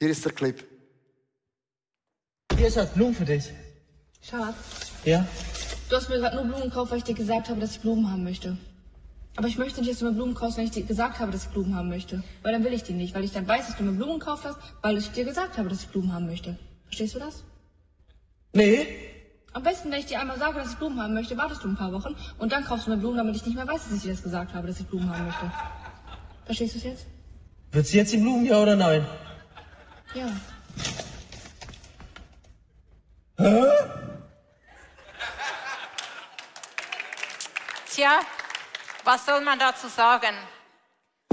Hier 0.00 0.10
ist 0.10 0.24
der 0.26 0.32
Clip. 0.32 0.62
Hier 2.56 2.68
ist 2.68 2.74
Schatz, 2.74 2.92
Blumen 2.92 3.14
für 3.14 3.24
dich. 3.24 3.44
Schatz, 4.20 4.54
Ja? 5.04 5.26
du 5.88 5.96
hast 5.96 6.10
mir 6.10 6.18
gerade 6.18 6.36
nur 6.36 6.44
Blumen 6.44 6.64
gekauft, 6.64 6.90
weil 6.90 6.98
ich 6.98 7.04
dir 7.04 7.14
gesagt 7.14 7.48
habe, 7.48 7.58
dass 7.58 7.72
ich 7.72 7.80
Blumen 7.80 8.10
haben 8.10 8.22
möchte. 8.22 8.58
Aber 9.36 9.48
ich 9.48 9.56
möchte 9.56 9.80
nicht, 9.80 9.90
dass 9.90 9.98
du 10.00 10.04
mir 10.04 10.12
Blumen 10.12 10.34
kaufst, 10.34 10.58
wenn 10.58 10.64
ich 10.64 10.72
dir 10.72 10.82
gesagt 10.82 11.18
habe, 11.18 11.32
dass 11.32 11.44
ich 11.44 11.50
Blumen 11.50 11.74
haben 11.74 11.88
möchte. 11.88 12.22
Weil 12.42 12.52
dann 12.52 12.64
will 12.64 12.72
ich 12.72 12.82
die 12.82 12.92
nicht, 12.92 13.14
weil 13.14 13.24
ich 13.24 13.32
dann 13.32 13.48
weiß, 13.48 13.66
dass 13.66 13.76
du 13.76 13.82
mir 13.82 13.92
Blumen 13.92 14.18
gekauft 14.18 14.44
hast, 14.44 14.58
weil 14.82 14.98
ich 14.98 15.10
dir 15.12 15.24
gesagt 15.24 15.56
habe, 15.56 15.68
dass 15.68 15.82
ich 15.82 15.88
Blumen 15.88 16.12
haben 16.12 16.26
möchte. 16.26 16.58
Verstehst 16.84 17.14
du 17.14 17.18
das? 17.18 17.44
Nee. 18.52 18.86
Am 19.54 19.62
besten, 19.62 19.90
wenn 19.90 20.00
ich 20.00 20.06
dir 20.06 20.20
einmal 20.20 20.38
sage, 20.38 20.58
dass 20.58 20.72
ich 20.72 20.78
Blumen 20.78 21.00
haben 21.00 21.14
möchte, 21.14 21.36
wartest 21.38 21.64
du 21.64 21.68
ein 21.68 21.76
paar 21.76 21.92
Wochen 21.92 22.14
und 22.38 22.52
dann 22.52 22.64
kaufst 22.64 22.86
du 22.86 22.90
mir 22.90 22.98
Blumen, 22.98 23.16
damit 23.16 23.36
ich 23.36 23.46
nicht 23.46 23.54
mehr 23.54 23.66
weiß, 23.66 23.84
dass 23.84 23.96
ich 23.96 24.02
dir 24.02 24.12
das 24.12 24.22
gesagt 24.22 24.52
habe, 24.54 24.66
dass 24.66 24.80
ich 24.80 24.86
Blumen 24.86 25.10
haben 25.10 25.26
möchte. 25.26 25.50
Verstehst 26.44 26.74
du 26.74 26.78
es 26.78 26.84
jetzt? 26.84 27.06
Wird 27.70 27.86
sie 27.86 27.96
jetzt 27.96 28.12
die 28.12 28.18
Blumen, 28.18 28.44
ja 28.44 28.60
oder 28.60 28.76
nein? 28.76 29.06
Ja. 30.14 30.28
Tja, 37.90 38.20
was 39.04 39.26
soll 39.26 39.40
man 39.40 39.58
dazu 39.58 39.88
sagen? 39.88 40.34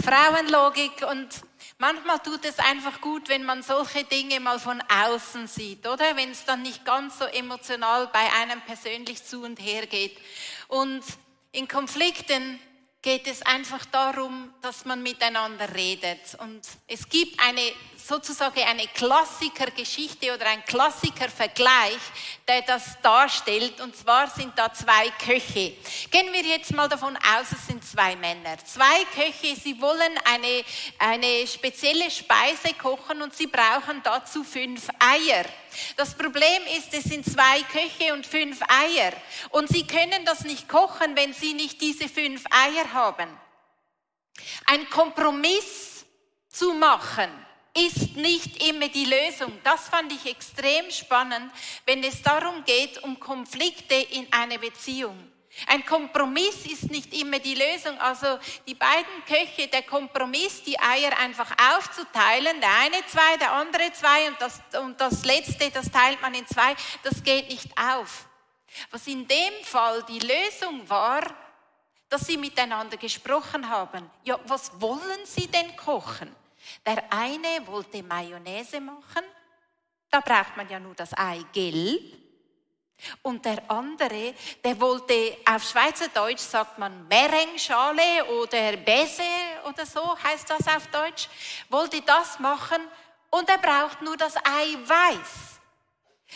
Frauenlogik 0.01 1.05
und 1.10 1.27
manchmal 1.77 2.19
tut 2.19 2.45
es 2.45 2.58
einfach 2.60 3.01
gut, 3.01 3.27
wenn 3.27 3.43
man 3.43 3.63
solche 3.63 4.05
Dinge 4.05 4.39
mal 4.39 4.60
von 4.60 4.82
außen 4.82 5.47
sieht, 5.47 5.86
oder? 5.88 6.15
Wenn 6.15 6.32
es 6.32 6.45
dann 6.45 6.62
nicht 6.62 6.86
ganz 6.86 7.19
so 7.19 7.25
emotional 7.25 8.08
bei 8.08 8.32
einem 8.41 8.62
persönlich 8.62 9.23
zu 9.23 9.43
und 9.43 9.60
her 9.60 9.86
geht. 9.88 10.17
Und 10.67 11.03
in 11.51 11.67
Konflikten 11.67 12.60
geht 13.01 13.27
es 13.27 13.41
einfach 13.41 13.86
darum, 13.86 14.53
dass 14.62 14.86
man 14.86 15.01
miteinander 15.03 15.73
redet. 15.73 16.36
Und 16.39 16.62
es 16.88 17.08
gibt 17.10 17.39
eine 17.41 17.62
sozusagen 18.10 18.62
eine 18.63 18.88
Klassikergeschichte 18.88 20.34
oder 20.34 20.48
ein 20.48 20.65
Klassikervergleich, 20.65 22.00
der 22.48 22.63
das 22.63 23.00
darstellt. 23.02 23.80
Und 23.80 23.95
zwar 23.95 24.28
sind 24.28 24.58
da 24.58 24.74
zwei 24.74 25.12
Köche. 25.24 25.76
Gehen 26.10 26.34
wir 26.34 26.41
jetzt 26.41 26.74
mal 26.74 26.89
davon 26.89 27.15
aus, 27.17 27.52
es 27.52 27.67
sind 27.67 27.86
zwei 27.86 28.15
Männer. 28.15 28.58
Zwei 28.65 29.06
Köche, 29.13 29.56
sie 29.56 29.80
wollen 29.80 30.17
eine, 30.26 30.63
eine 30.98 31.48
spezielle 31.48 32.10
Speise 32.10 32.74
kochen 32.74 33.22
und 33.22 33.36
sie 33.36 33.48
brauchen 33.48 34.02
dazu 34.04 34.43
fünf 34.43 34.89
Eier. 35.00 35.45
Das 35.95 36.15
Problem 36.15 36.63
ist, 36.78 36.91
es 36.93 37.04
sind 37.04 37.24
zwei 37.26 37.62
Köche 37.72 38.13
und 38.13 38.26
fünf 38.26 38.60
Eier. 38.63 39.13
Und 39.52 39.69
sie 39.69 39.86
können 39.86 40.26
das 40.26 40.41
nicht 40.41 40.67
kochen, 40.67 41.15
wenn 41.15 41.34
sie 41.34 41.54
nicht 41.54 41.80
diese 41.80 42.10
fünf 42.10 42.43
Eier 42.50 42.91
haben. 42.91 43.30
Ein 44.65 44.89
Kompromiss 44.89 46.06
zu 46.50 46.74
machen, 46.74 47.30
ist 47.75 48.15
nicht 48.15 48.63
immer 48.67 48.88
die 48.88 49.05
Lösung. 49.05 49.58
Das 49.63 49.89
fand 49.89 50.12
ich 50.12 50.25
extrem 50.25 50.89
spannend, 50.91 51.51
wenn 51.86 52.03
es 52.03 52.21
darum 52.21 52.63
geht, 52.65 53.01
um 53.03 53.19
Konflikte 53.19 53.95
in 53.95 54.32
einer 54.32 54.58
Beziehung. 54.58 55.32
Ein 55.67 55.86
Kompromiss 55.86 56.65
ist 56.65 56.89
nicht 56.91 57.13
immer 57.13 57.39
die 57.39 57.55
Lösung. 57.55 57.99
Also 57.99 58.39
die 58.67 58.75
beiden 58.75 59.25
Köche, 59.25 59.67
der 59.67 59.84
Kompromiss, 59.84 60.63
die 60.63 60.79
Eier 60.79 61.17
einfach 61.17 61.51
aufzuteilen, 61.75 62.62
der 62.62 62.69
eine 62.79 63.05
zwei, 63.08 63.38
der 63.38 63.51
andere 63.53 63.91
zwei 63.93 64.27
und 64.29 64.39
das, 64.39 64.62
und 64.82 64.99
das 65.01 65.25
letzte, 65.25 65.69
das 65.71 65.91
teilt 65.91 66.21
man 66.21 66.34
in 66.34 66.47
zwei, 66.47 66.75
das 67.03 67.23
geht 67.23 67.49
nicht 67.49 67.67
auf. 67.77 68.25
Was 68.91 69.08
in 69.08 69.27
dem 69.27 69.63
Fall 69.63 70.03
die 70.03 70.19
Lösung 70.19 70.88
war, 70.88 71.23
dass 72.10 72.25
sie 72.25 72.38
miteinander 72.38 72.97
gesprochen 72.97 73.69
haben. 73.69 74.10
Ja, 74.23 74.39
was 74.45 74.71
wollen 74.82 75.25
sie 75.25 75.47
denn 75.47 75.75
kochen? 75.75 76.36
Der 76.86 77.12
eine 77.12 77.65
wollte 77.67 78.03
Mayonnaise 78.03 78.79
machen, 78.79 79.23
da 80.10 80.19
braucht 80.19 80.58
man 80.58 80.69
ja 80.69 80.79
nur 80.79 80.95
das 80.95 81.17
Ei 81.17 81.43
gelb. 81.53 82.19
Und 83.21 83.45
der 83.45 83.69
andere, 83.69 84.34
der 84.63 84.79
wollte, 84.79 85.38
auf 85.45 85.63
Schweizerdeutsch 85.63 86.41
sagt 86.41 86.77
man 86.77 87.08
Merenschale 87.08 88.25
oder 88.25 88.75
Bese 88.77 89.23
oder 89.65 89.86
so 89.86 90.17
heißt 90.21 90.49
das 90.49 90.67
auf 90.67 90.88
Deutsch, 90.88 91.29
wollte 91.69 92.01
das 92.01 92.39
machen 92.39 92.82
und 93.29 93.47
er 93.47 93.58
braucht 93.58 94.01
nur 94.01 94.17
das 94.17 94.36
Eiweiß. 94.36 95.60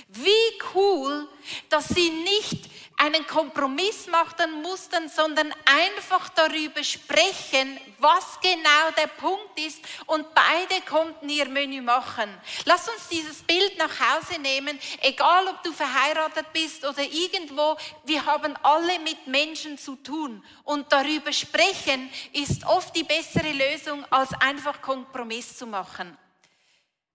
Wie 0.07 0.59
cool, 0.73 1.27
dass 1.69 1.89
sie 1.89 2.09
nicht 2.09 2.69
einen 3.03 3.27
Kompromiss 3.27 4.07
machen 4.07 4.61
mussten, 4.61 5.09
sondern 5.09 5.53
einfach 5.65 6.29
darüber 6.29 6.81
sprechen, 6.85 7.77
was 7.99 8.39
genau 8.41 8.91
der 8.97 9.07
Punkt 9.07 9.59
ist 9.59 9.83
und 10.05 10.25
beide 10.33 10.81
konnten 10.87 11.27
ihr 11.27 11.49
Menü 11.49 11.81
machen. 11.81 12.29
Lass 12.63 12.87
uns 12.87 13.09
dieses 13.09 13.41
Bild 13.41 13.77
nach 13.77 13.91
Hause 13.99 14.39
nehmen, 14.39 14.79
egal 15.01 15.47
ob 15.49 15.61
du 15.63 15.73
verheiratet 15.73 16.45
bist 16.53 16.85
oder 16.85 17.03
irgendwo, 17.03 17.75
wir 18.05 18.25
haben 18.25 18.55
alle 18.63 18.97
mit 18.99 19.27
Menschen 19.27 19.77
zu 19.77 19.97
tun 19.97 20.41
und 20.63 20.89
darüber 20.89 21.33
sprechen 21.33 22.09
ist 22.31 22.65
oft 22.65 22.95
die 22.95 23.03
bessere 23.03 23.51
Lösung, 23.51 24.05
als 24.11 24.29
einfach 24.39 24.81
Kompromiss 24.81 25.57
zu 25.57 25.67
machen. 25.67 26.17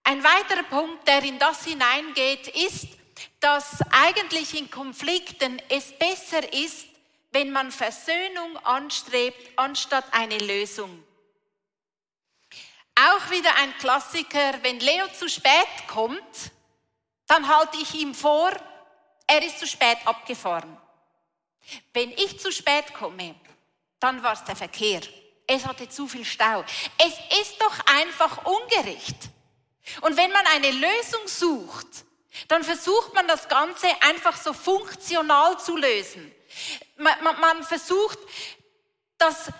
Ein 0.03 0.23
weiterer 0.23 0.63
Punkt, 0.63 1.07
der 1.07 1.23
in 1.23 1.39
das 1.39 1.65
hineingeht, 1.65 2.47
ist, 2.49 2.99
dass 3.39 3.81
eigentlich 3.91 4.57
in 4.57 4.69
Konflikten 4.69 5.61
es 5.69 5.91
besser 5.97 6.53
ist, 6.53 6.87
wenn 7.31 7.51
man 7.51 7.71
Versöhnung 7.71 8.57
anstrebt, 8.57 9.51
anstatt 9.55 10.05
eine 10.11 10.37
Lösung. 10.37 11.03
Auch 12.95 13.29
wieder 13.31 13.55
ein 13.55 13.73
Klassiker, 13.77 14.61
wenn 14.63 14.79
Leo 14.79 15.07
zu 15.17 15.29
spät 15.29 15.87
kommt, 15.87 16.51
dann 17.27 17.47
halte 17.47 17.77
ich 17.77 17.93
ihm 17.93 18.13
vor, 18.13 18.51
er 19.27 19.43
ist 19.43 19.59
zu 19.59 19.67
spät 19.67 19.97
abgefahren. 20.05 20.75
Wenn 21.93 22.11
ich 22.11 22.39
zu 22.39 22.51
spät 22.51 22.93
komme, 22.93 23.35
dann 23.99 24.23
war 24.23 24.33
es 24.33 24.43
der 24.43 24.55
Verkehr. 24.55 25.01
Es 25.45 25.65
hatte 25.65 25.87
zu 25.87 26.07
viel 26.07 26.25
Stau. 26.25 26.63
Es 26.97 27.39
ist 27.41 27.61
doch 27.61 27.79
einfach 27.85 28.45
ungerecht. 28.45 29.17
Und 30.01 30.17
wenn 30.17 30.31
man 30.31 30.45
eine 30.47 30.71
Lösung 30.71 31.27
sucht, 31.27 31.87
dann 32.47 32.63
versucht 32.63 33.13
man 33.13 33.27
das 33.27 33.47
Ganze 33.47 33.87
einfach 34.01 34.37
so 34.37 34.53
funktional 34.53 35.59
zu 35.59 35.75
lösen. 35.75 36.31
Man, 36.97 37.23
man, 37.23 37.39
man 37.39 37.63
versucht, 37.63 38.17
dass 39.17 39.51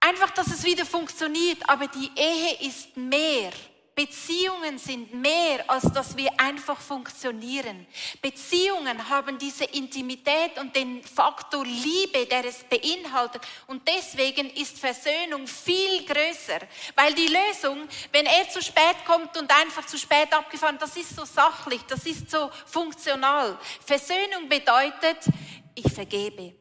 einfach, 0.00 0.30
dass 0.30 0.48
es 0.48 0.64
wieder 0.64 0.84
funktioniert, 0.84 1.58
aber 1.68 1.86
die 1.86 2.10
Ehe 2.16 2.68
ist 2.68 2.96
mehr 2.96 3.52
Beziehungen 3.94 4.78
sind 4.78 5.12
mehr, 5.12 5.68
als 5.68 5.84
dass 5.92 6.16
wir 6.16 6.30
einfach 6.40 6.80
funktionieren. 6.80 7.86
Beziehungen 8.22 9.08
haben 9.08 9.36
diese 9.36 9.64
Intimität 9.64 10.58
und 10.58 10.74
den 10.74 11.02
Faktor 11.02 11.64
Liebe, 11.64 12.24
der 12.26 12.44
es 12.46 12.64
beinhaltet. 12.64 13.42
Und 13.66 13.86
deswegen 13.86 14.48
ist 14.50 14.78
Versöhnung 14.78 15.46
viel 15.46 16.06
größer. 16.06 16.60
Weil 16.94 17.12
die 17.14 17.28
Lösung, 17.28 17.86
wenn 18.12 18.24
er 18.24 18.48
zu 18.48 18.62
spät 18.62 19.04
kommt 19.04 19.36
und 19.36 19.50
einfach 19.50 19.84
zu 19.84 19.98
spät 19.98 20.32
abgefahren, 20.32 20.78
das 20.78 20.96
ist 20.96 21.14
so 21.14 21.26
sachlich, 21.26 21.82
das 21.82 22.06
ist 22.06 22.30
so 22.30 22.50
funktional. 22.64 23.58
Versöhnung 23.84 24.48
bedeutet, 24.48 25.18
ich 25.74 25.92
vergebe. 25.92 26.54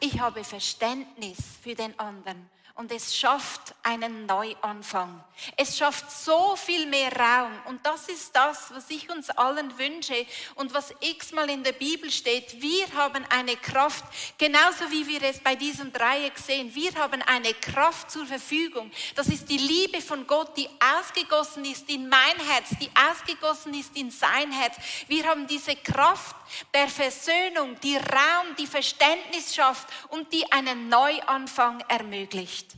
Ich 0.00 0.18
habe 0.18 0.42
Verständnis 0.42 1.38
für 1.62 1.74
den 1.74 1.98
anderen 1.98 2.50
und 2.74 2.90
es 2.90 3.14
schafft 3.14 3.74
einen 3.82 4.26
Neuanfang. 4.26 5.22
Es 5.56 5.76
schafft 5.76 6.10
so 6.10 6.56
viel 6.56 6.86
mehr 6.86 7.12
Raum 7.12 7.52
und 7.66 7.84
das 7.84 8.08
ist 8.08 8.34
das, 8.34 8.72
was 8.72 8.88
ich 8.88 9.10
uns 9.10 9.28
allen 9.30 9.76
wünsche 9.78 10.26
und 10.54 10.72
was 10.72 10.94
x-mal 11.00 11.50
in 11.50 11.64
der 11.64 11.72
Bibel 11.72 12.10
steht. 12.10 12.60
Wir 12.62 12.86
haben 12.94 13.24
eine 13.28 13.56
Kraft, 13.56 14.04
genauso 14.38 14.90
wie 14.90 15.06
wir 15.06 15.22
es 15.22 15.40
bei 15.40 15.54
diesem 15.54 15.92
Dreieck 15.92 16.38
sehen. 16.38 16.74
Wir 16.74 16.94
haben 16.94 17.22
eine 17.22 17.54
Kraft 17.54 18.10
zur 18.10 18.26
Verfügung. 18.26 18.90
Das 19.16 19.28
ist 19.28 19.48
die 19.48 19.58
Liebe 19.58 20.00
von 20.00 20.26
Gott, 20.26 20.56
die 20.56 20.68
ausgegossen 20.98 21.64
ist 21.64 21.88
in 21.90 22.08
mein 22.08 22.38
Herz, 22.48 22.70
die 22.80 22.90
ausgegossen 23.10 23.74
ist 23.74 23.96
in 23.96 24.10
sein 24.10 24.50
Herz. 24.52 24.76
Wir 25.08 25.26
haben 25.26 25.46
diese 25.46 25.76
Kraft 25.76 26.36
der 26.72 26.88
Versöhnung, 26.88 27.78
die 27.80 27.96
Raum, 27.96 28.54
die 28.58 28.66
Verständnis 28.66 29.54
schafft 29.54 29.88
und 30.08 30.32
die 30.32 30.50
einen 30.52 30.88
Neuanfang 30.88 31.80
ermöglicht. 31.88 32.71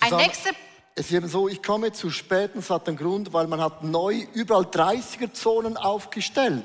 Ein 0.00 0.10
Susanne, 0.10 0.22
nächster 0.22 0.50
Es 0.94 1.06
ist 1.06 1.12
eben 1.12 1.28
so, 1.28 1.48
ich 1.48 1.62
komme 1.62 1.92
zu 1.92 2.10
spät, 2.10 2.54
und 2.54 2.60
es 2.60 2.70
hat 2.70 2.86
einen 2.88 2.96
Grund, 2.96 3.32
weil 3.32 3.46
man 3.46 3.60
hat 3.60 3.82
neu 3.82 4.26
überall 4.34 4.64
30er-Zonen 4.64 5.76
aufgestellt. 5.76 6.64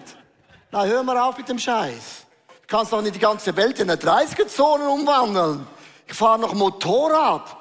Na, 0.72 0.86
hör 0.86 1.04
mal 1.04 1.18
auf 1.18 1.38
mit 1.38 1.50
dem 1.50 1.60
Scheiß. 1.60 2.26
Du 2.48 2.68
kannst 2.68 2.94
doch 2.94 3.02
nicht 3.02 3.16
die 3.16 3.20
ganze 3.20 3.56
Welt 3.56 3.80
in 3.80 3.90
eine 3.90 4.00
30er-Zone 4.00 4.88
umwandeln. 4.88 5.66
Ich 6.08 6.14
fahre 6.14 6.40
noch 6.40 6.54
Motorrad. 6.54 7.58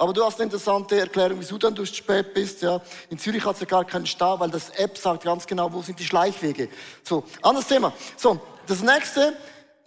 Aber 0.00 0.14
du 0.14 0.24
hast 0.24 0.36
eine 0.36 0.44
interessante 0.44 0.98
Erklärung, 0.98 1.40
wieso 1.40 1.58
dann 1.58 1.74
du 1.74 1.84
spät 1.84 2.32
bist. 2.32 2.62
Ja. 2.62 2.80
In 3.10 3.18
Zürich 3.18 3.44
hat 3.44 3.56
es 3.56 3.60
ja 3.60 3.66
gar 3.66 3.84
keinen 3.84 4.06
Stau, 4.06 4.40
weil 4.40 4.50
das 4.50 4.70
App 4.70 4.96
sagt 4.96 5.24
ganz 5.24 5.46
genau, 5.46 5.70
wo 5.70 5.82
sind 5.82 5.98
die 5.98 6.04
Schleichwege. 6.04 6.70
So, 7.02 7.24
anderes 7.42 7.68
Thema. 7.68 7.92
So, 8.16 8.40
das 8.66 8.82
nächste, 8.82 9.36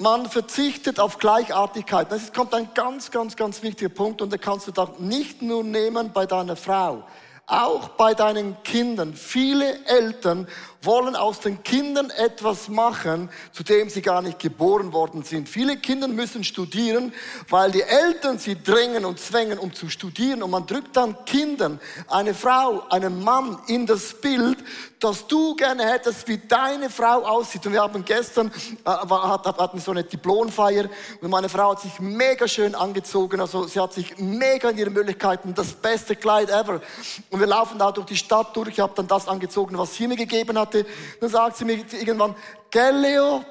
man 0.04 0.30
verzichtet 0.30 1.00
auf 1.00 1.18
Gleichartigkeit. 1.18 2.12
Das 2.12 2.34
kommt 2.34 2.54
ein 2.54 2.68
ganz, 2.76 3.10
ganz, 3.10 3.36
ganz 3.36 3.64
wichtiger 3.64 3.90
Punkt 3.90 4.22
und 4.22 4.32
den 4.32 4.40
kannst 4.40 4.68
du 4.68 4.72
da 4.72 4.92
nicht 5.00 5.42
nur 5.42 5.64
nehmen 5.64 6.12
bei 6.14 6.26
deiner 6.26 6.58
Frau, 6.58 7.04
auch 7.48 7.88
bei 7.90 8.14
deinen 8.14 8.62
Kindern. 8.64 9.16
Viele 9.16 9.86
Eltern 9.86 10.48
wollen 10.86 11.16
aus 11.16 11.40
den 11.40 11.64
Kindern 11.64 12.10
etwas 12.10 12.70
machen, 12.70 13.30
zu 13.52 13.64
dem 13.64 13.90
sie 13.90 14.02
gar 14.02 14.22
nicht 14.22 14.40
geboren 14.40 14.94
worden 14.94 15.24
sind. 15.24 15.50
Viele 15.50 15.78
Kinder 15.78 16.08
müssen 16.08 16.44
studieren, 16.44 17.14
weil 17.50 17.72
die 17.72 17.82
Eltern 17.82 18.40
sie 18.40 18.62
drängen 18.62 19.06
und 19.06 19.20
zwängen, 19.20 19.58
um 19.58 19.74
zu 19.74 19.90
studieren. 19.90 20.44
Und 20.44 20.52
man 20.52 20.66
drückt 20.66 20.96
dann 20.96 21.16
Kindern, 21.26 21.80
eine 22.08 22.34
Frau, 22.34 22.84
einen 22.90 23.24
Mann 23.24 23.60
in 23.68 23.86
das 23.86 24.14
Bild, 24.14 24.58
dass 25.04 25.28
du 25.28 25.56
gerne 25.56 25.86
hättest, 25.86 26.28
wie 26.28 26.38
deine 26.38 26.90
Frau 26.90 27.24
aussieht. 27.24 27.66
Und 27.66 27.74
wir 27.74 27.82
haben 27.82 28.06
gestern, 28.06 28.52
äh, 28.86 28.90
hatten 28.90 29.80
so 29.80 29.92
eine 29.92 30.04
Diplomfeier 30.04 30.86
und 31.22 31.30
meine 31.30 31.50
Frau 31.50 31.72
hat 31.72 31.82
sich 31.82 32.00
mega 32.00 32.48
schön 32.48 32.74
angezogen. 32.74 33.42
Also 33.42 33.68
sie 33.68 33.80
hat 33.80 33.94
sich 33.94 34.18
mega 34.18 34.70
in 34.70 34.78
ihren 34.78 34.94
Möglichkeiten, 34.94 35.54
das 35.54 35.74
beste 35.74 36.16
Kleid 36.16 36.50
ever. 36.50 36.82
Und 37.30 37.40
wir 37.40 37.48
laufen 37.48 37.78
da 37.78 37.92
durch 37.92 38.08
die 38.08 38.16
Stadt 38.16 38.56
durch. 38.56 38.70
Ich 38.70 38.80
habe 38.80 38.94
dann 38.96 39.08
das 39.08 39.28
angezogen, 39.28 39.78
was 39.78 39.94
sie 39.94 40.08
mir 40.08 40.16
gegeben 40.16 40.58
hatte. 40.74 40.86
Dann 41.20 41.30
sagt 41.30 41.58
sie 41.58 41.66
mir 41.66 41.78
irgendwann, 41.92 42.36
gell 42.72 42.98
Leo, 42.98 43.44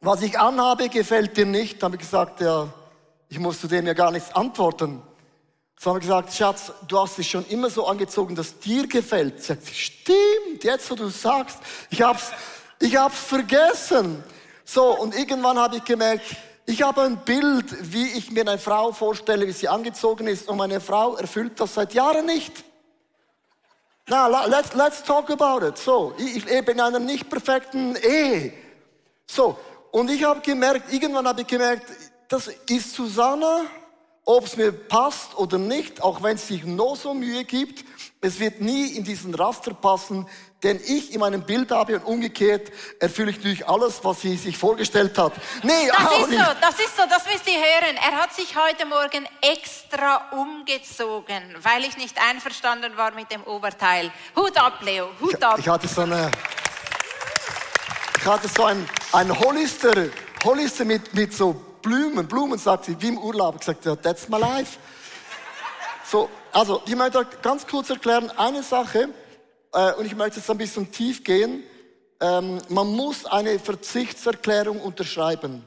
was 0.00 0.22
ich 0.22 0.38
anhabe, 0.38 0.88
gefällt 0.88 1.36
dir 1.36 1.46
nicht. 1.46 1.82
Dann 1.82 1.92
habe 1.92 1.96
ich 1.96 2.02
gesagt, 2.02 2.40
ja, 2.40 2.68
ich 3.28 3.38
muss 3.38 3.60
zu 3.60 3.68
dem 3.68 3.86
ja 3.86 3.94
gar 3.94 4.10
nichts 4.10 4.34
antworten. 4.34 5.02
So 5.78 5.90
haben 5.90 5.96
wir 5.96 6.00
gesagt, 6.00 6.32
Schatz, 6.32 6.72
du 6.88 6.98
hast 6.98 7.18
dich 7.18 7.30
schon 7.30 7.44
immer 7.46 7.68
so 7.68 7.86
angezogen, 7.86 8.34
dass 8.34 8.58
dir 8.58 8.86
gefällt. 8.86 9.42
Sie 9.42 9.48
sagt, 9.48 9.66
stimmt, 9.74 10.64
jetzt 10.64 10.90
wo 10.90 10.94
du 10.94 11.08
sagst, 11.08 11.58
ich 11.90 12.00
hab's, 12.00 12.30
ich 12.80 12.96
hab's 12.96 13.18
vergessen. 13.18 14.22
So, 14.64 14.98
und 14.98 15.14
irgendwann 15.14 15.58
habe 15.58 15.76
ich 15.76 15.84
gemerkt, 15.84 16.36
ich 16.64 16.82
habe 16.82 17.02
ein 17.02 17.18
Bild, 17.18 17.92
wie 17.92 18.08
ich 18.08 18.30
mir 18.30 18.40
eine 18.40 18.58
Frau 18.58 18.90
vorstelle, 18.90 19.46
wie 19.46 19.52
sie 19.52 19.68
angezogen 19.68 20.26
ist, 20.26 20.48
und 20.48 20.56
meine 20.56 20.80
Frau 20.80 21.14
erfüllt 21.14 21.60
das 21.60 21.74
seit 21.74 21.94
Jahren 21.94 22.26
nicht. 22.26 22.64
Na, 24.08 24.26
let's, 24.46 24.74
let's 24.74 25.02
talk 25.02 25.30
about 25.30 25.66
it. 25.66 25.76
So, 25.78 26.14
ich 26.16 26.44
lebe 26.44 26.72
in 26.72 26.80
einer 26.80 27.00
nicht 27.00 27.28
perfekten 27.28 27.96
Ehe. 27.96 28.52
So, 29.26 29.58
und 29.90 30.10
ich 30.10 30.22
habe 30.22 30.40
gemerkt, 30.40 30.92
irgendwann 30.92 31.26
habe 31.26 31.40
ich 31.40 31.46
gemerkt, 31.46 31.86
das 32.28 32.48
ist 32.68 32.94
Susanna, 32.94 33.62
ob 34.28 34.44
es 34.44 34.56
mir 34.56 34.72
passt 34.72 35.38
oder 35.38 35.56
nicht, 35.56 36.02
auch 36.02 36.20
wenn 36.22 36.34
es 36.34 36.48
sich 36.48 36.64
noch 36.64 36.96
so 36.96 37.14
Mühe 37.14 37.44
gibt, 37.44 37.84
es 38.20 38.40
wird 38.40 38.60
nie 38.60 38.88
in 38.88 39.04
diesen 39.04 39.32
Raster 39.34 39.72
passen, 39.72 40.26
den 40.64 40.80
ich 40.84 41.12
in 41.12 41.20
meinem 41.20 41.42
Bild 41.42 41.70
habe 41.70 41.94
und 41.94 42.04
umgekehrt 42.04 42.72
erfülle 42.98 43.30
ich 43.30 43.36
natürlich 43.36 43.68
alles, 43.68 44.00
was 44.02 44.22
sie 44.22 44.36
sich 44.36 44.58
vorgestellt 44.58 45.16
hat. 45.16 45.32
Nee, 45.62 45.72
das 45.86 46.20
ist 46.22 46.30
nicht. 46.30 46.44
so, 46.44 46.50
das 46.60 46.74
ist 46.80 46.96
so, 46.96 47.02
das 47.08 47.24
müsst 47.32 47.46
ihr 47.46 47.54
hören. 47.54 47.96
Er 47.96 48.20
hat 48.20 48.34
sich 48.34 48.56
heute 48.56 48.84
Morgen 48.84 49.28
extra 49.42 50.28
umgezogen, 50.32 51.54
weil 51.62 51.84
ich 51.84 51.96
nicht 51.96 52.16
einverstanden 52.20 52.96
war 52.96 53.12
mit 53.12 53.30
dem 53.30 53.44
Oberteil. 53.44 54.10
Hut 54.34 54.56
ab, 54.56 54.80
Leo, 54.82 55.10
Hut 55.20 55.40
ab. 55.40 55.54
Ich, 55.58 55.66
ich 55.66 55.70
hatte 55.70 55.86
so 55.86 56.00
eine, 56.00 56.32
ich 58.18 58.26
hatte 58.26 58.48
so 58.48 58.64
ein, 58.64 58.88
ein 59.12 59.38
Hollister, 59.38 60.08
Hollister 60.42 60.84
mit, 60.84 61.14
mit 61.14 61.32
so 61.32 61.65
Blumen, 61.86 62.26
Blumen, 62.26 62.58
sagt 62.58 62.86
sie, 62.86 63.00
wie 63.00 63.06
im 63.06 63.18
Urlaub. 63.18 63.58
Ich 63.60 63.64
sagte, 63.64 63.96
that's 64.02 64.28
my 64.28 64.40
life. 64.40 64.76
So, 66.04 66.28
also, 66.52 66.82
ich 66.84 66.96
möchte 66.96 67.24
ganz 67.42 67.64
kurz 67.64 67.90
erklären, 67.90 68.28
eine 68.36 68.64
Sache, 68.64 69.08
äh, 69.72 69.92
und 69.92 70.04
ich 70.04 70.16
möchte 70.16 70.40
jetzt 70.40 70.50
ein 70.50 70.58
bisschen 70.58 70.90
tief 70.90 71.22
gehen. 71.22 71.62
Ähm, 72.20 72.58
man 72.70 72.88
muss 72.88 73.24
eine 73.24 73.60
Verzichtserklärung 73.60 74.80
unterschreiben. 74.80 75.64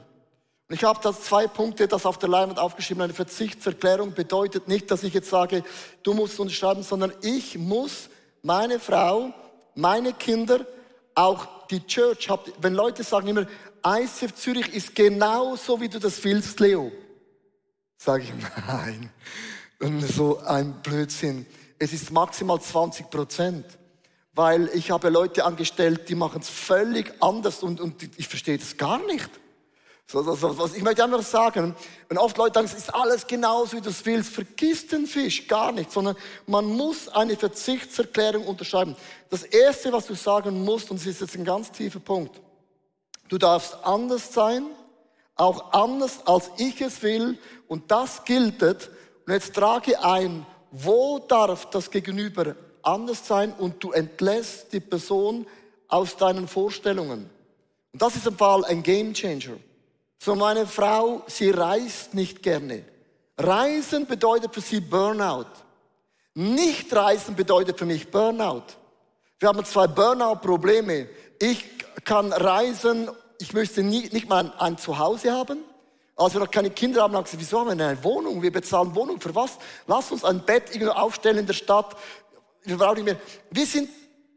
Und 0.68 0.74
ich 0.74 0.84
habe 0.84 1.00
da 1.02 1.18
zwei 1.18 1.46
Punkte, 1.46 1.88
das 1.88 2.04
auf 2.04 2.18
der 2.18 2.28
Leinwand 2.28 2.58
aufgeschrieben. 2.58 3.02
Eine 3.02 3.14
Verzichtserklärung 3.14 4.12
bedeutet 4.12 4.68
nicht, 4.68 4.90
dass 4.90 5.02
ich 5.02 5.14
jetzt 5.14 5.30
sage, 5.30 5.64
du 6.02 6.12
musst 6.12 6.38
unterschreiben, 6.38 6.82
sondern 6.82 7.14
ich 7.22 7.56
muss 7.56 8.10
meine 8.42 8.78
Frau, 8.78 9.32
meine 9.74 10.12
Kinder 10.12 10.66
auch 11.14 11.66
die 11.70 11.86
Church, 11.86 12.28
wenn 12.60 12.74
Leute 12.74 13.04
sagen 13.04 13.28
immer, 13.28 13.46
ICF 13.84 14.34
Zürich 14.34 14.74
ist 14.74 14.94
genau 14.94 15.56
so, 15.56 15.80
wie 15.80 15.88
du 15.88 15.98
das 15.98 16.22
willst, 16.24 16.60
Leo. 16.60 16.92
Sage 17.96 18.24
ich, 18.24 18.32
nein, 18.66 19.10
so 20.06 20.38
ein 20.38 20.80
Blödsinn. 20.82 21.46
Es 21.78 21.92
ist 21.92 22.10
maximal 22.10 22.60
20 22.60 23.10
Prozent. 23.10 23.64
Weil 24.32 24.70
ich 24.74 24.90
habe 24.90 25.08
Leute 25.10 25.44
angestellt, 25.44 26.08
die 26.08 26.14
machen 26.14 26.40
es 26.40 26.48
völlig 26.48 27.12
anders 27.20 27.62
und, 27.62 27.80
und 27.80 28.16
ich 28.16 28.28
verstehe 28.28 28.56
das 28.58 28.76
gar 28.76 29.04
nicht. 29.06 29.28
So, 30.06 30.22
so, 30.22 30.34
so, 30.34 30.70
ich 30.74 30.82
möchte 30.82 31.04
einfach 31.04 31.22
sagen, 31.22 31.74
wenn 32.08 32.18
oft 32.18 32.36
Leute 32.36 32.54
sagen, 32.54 32.66
es 32.66 32.74
ist 32.74 32.92
alles 32.92 33.26
genauso, 33.26 33.76
wie 33.76 33.80
du 33.80 33.90
es 33.90 34.04
willst, 34.04 34.32
vergiss 34.32 34.86
den 34.88 35.06
Fisch, 35.06 35.46
gar 35.46 35.70
nicht, 35.70 35.92
sondern 35.92 36.16
man 36.46 36.64
muss 36.64 37.08
eine 37.08 37.36
Verzichtserklärung 37.36 38.44
unterschreiben. 38.44 38.96
Das 39.30 39.44
Erste, 39.44 39.92
was 39.92 40.06
du 40.06 40.14
sagen 40.14 40.64
musst, 40.64 40.90
und 40.90 40.96
es 40.96 41.06
ist 41.06 41.20
jetzt 41.20 41.36
ein 41.36 41.44
ganz 41.44 41.70
tiefer 41.70 42.00
Punkt, 42.00 42.40
du 43.30 43.38
darfst 43.38 43.78
anders 43.82 44.34
sein, 44.34 44.66
auch 45.36 45.72
anders, 45.72 46.26
als 46.26 46.50
ich 46.58 46.82
es 46.82 47.02
will, 47.02 47.38
und 47.66 47.90
das 47.90 48.24
gilt. 48.24 48.62
Und 48.62 49.32
jetzt 49.32 49.54
trage 49.54 50.02
ein, 50.04 50.44
wo 50.70 51.18
darf 51.18 51.70
das 51.70 51.90
Gegenüber 51.90 52.54
anders 52.82 53.26
sein 53.26 53.52
und 53.54 53.82
du 53.82 53.92
entlässt 53.92 54.72
die 54.72 54.80
Person 54.80 55.46
aus 55.88 56.16
deinen 56.16 56.46
Vorstellungen. 56.46 57.30
Und 57.92 58.02
das 58.02 58.16
ist 58.16 58.26
im 58.26 58.36
Fall 58.36 58.64
ein 58.66 58.82
Game 58.82 59.14
Changer. 59.14 59.56
So 60.18 60.34
meine 60.34 60.66
Frau, 60.66 61.22
sie 61.26 61.50
reist 61.50 62.14
nicht 62.14 62.42
gerne. 62.42 62.84
Reisen 63.38 64.06
bedeutet 64.06 64.52
für 64.52 64.60
sie 64.60 64.80
Burnout. 64.80 65.46
Nicht 66.34 66.94
reisen 66.94 67.34
bedeutet 67.34 67.78
für 67.78 67.86
mich 67.86 68.10
Burnout. 68.10 68.64
Wir 69.38 69.48
haben 69.48 69.64
zwei 69.64 69.86
Burnout-Probleme. 69.86 71.08
Ich 71.40 71.79
kann 72.04 72.32
reisen, 72.32 73.08
ich 73.38 73.52
möchte 73.52 73.82
nie, 73.82 74.08
nicht 74.10 74.28
mal 74.28 74.52
ein 74.58 74.78
Zuhause 74.78 75.32
haben. 75.32 75.58
Als 76.16 76.34
wir 76.34 76.40
noch 76.40 76.50
keine 76.50 76.70
Kinder 76.70 77.02
haben, 77.02 77.16
haben 77.16 77.24
gesagt, 77.24 77.40
wieso 77.40 77.60
haben 77.60 77.78
wir 77.78 77.86
eine 77.86 78.04
Wohnung? 78.04 78.42
Wir 78.42 78.52
bezahlen 78.52 78.94
Wohnung 78.94 79.20
für 79.20 79.34
was? 79.34 79.58
Lass 79.86 80.12
uns 80.12 80.24
ein 80.24 80.44
Bett 80.44 80.74
irgendwo 80.74 80.92
aufstellen 80.92 81.38
in 81.38 81.46
der 81.46 81.54
Stadt. 81.54 81.96
Wir 82.64 82.76
brauchen 82.76 82.96
nicht 82.96 83.04
mehr. 83.04 83.16
Wir 83.50 83.64
sind 83.64 83.88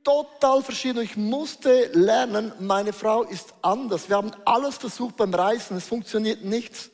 total 0.03 0.61
verschieden. 0.63 1.03
Ich 1.03 1.17
musste 1.17 1.87
lernen, 1.93 2.53
meine 2.59 2.93
Frau 2.93 3.23
ist 3.23 3.53
anders. 3.61 4.09
Wir 4.09 4.17
haben 4.17 4.31
alles 4.45 4.77
versucht 4.77 5.17
beim 5.17 5.33
Reisen, 5.33 5.77
es 5.77 5.87
funktioniert 5.87 6.43
nichts. 6.43 6.89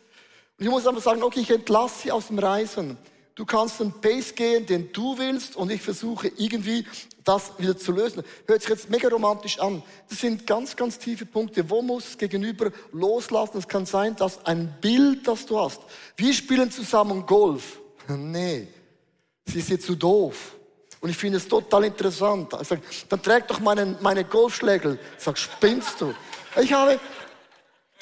Und 0.58 0.66
ich 0.66 0.72
muss 0.72 0.86
einfach 0.86 1.02
sagen, 1.02 1.24
okay, 1.24 1.42
ich 1.42 1.52
entlasse 1.52 2.04
sie 2.04 2.12
aus 2.12 2.28
dem 2.28 2.40
Reisen. 2.40 2.98
Du 3.40 3.46
kannst 3.46 3.80
den 3.80 3.94
Pace 3.94 4.36
gehen, 4.36 4.66
den 4.66 4.92
du 4.92 5.18
willst, 5.18 5.56
und 5.56 5.72
ich 5.72 5.82
versuche 5.82 6.30
irgendwie 6.36 6.86
das 7.24 7.58
wieder 7.58 7.78
zu 7.78 7.94
lösen. 7.94 8.22
Hört 8.46 8.60
sich 8.60 8.70
jetzt 8.70 8.90
mega 8.90 9.08
romantisch 9.08 9.62
an. 9.62 9.82
Das 10.10 10.20
sind 10.20 10.46
ganz, 10.46 10.76
ganz 10.76 11.00
tiefe 11.00 11.26
Punkte. 11.26 11.70
Wo 11.70 11.82
muss 11.82 12.18
gegenüber 12.18 12.70
loslassen? 12.92 13.60
Es 13.60 13.66
kann 13.70 13.86
sein, 13.86 14.14
dass 14.18 14.46
ein 14.46 14.76
Bild, 14.82 15.26
das 15.26 15.46
du 15.46 15.58
hast. 15.58 15.80
Wir 16.18 16.34
spielen 16.34 16.70
zusammen 16.70 17.26
Golf. 17.26 17.80
Nee, 18.10 18.68
sie 19.46 19.60
ist 19.60 19.70
jetzt 19.70 19.86
zu 19.86 19.96
doof. 19.96 20.58
Und 21.00 21.10
ich 21.10 21.16
finde 21.16 21.38
es 21.38 21.48
total 21.48 21.86
interessant. 21.86 22.52
Ich 22.62 22.68
sage, 22.68 22.82
dann 23.08 23.22
träg 23.22 23.48
doch 23.48 23.62
meine, 23.62 23.98
meine 24.02 24.26
Golfschlägel. 24.26 25.00
Ich 25.18 25.24
sage, 25.24 25.38
spinnst 25.38 26.02
du? 26.02 26.14
Ich 26.62 26.74
habe, 26.74 27.00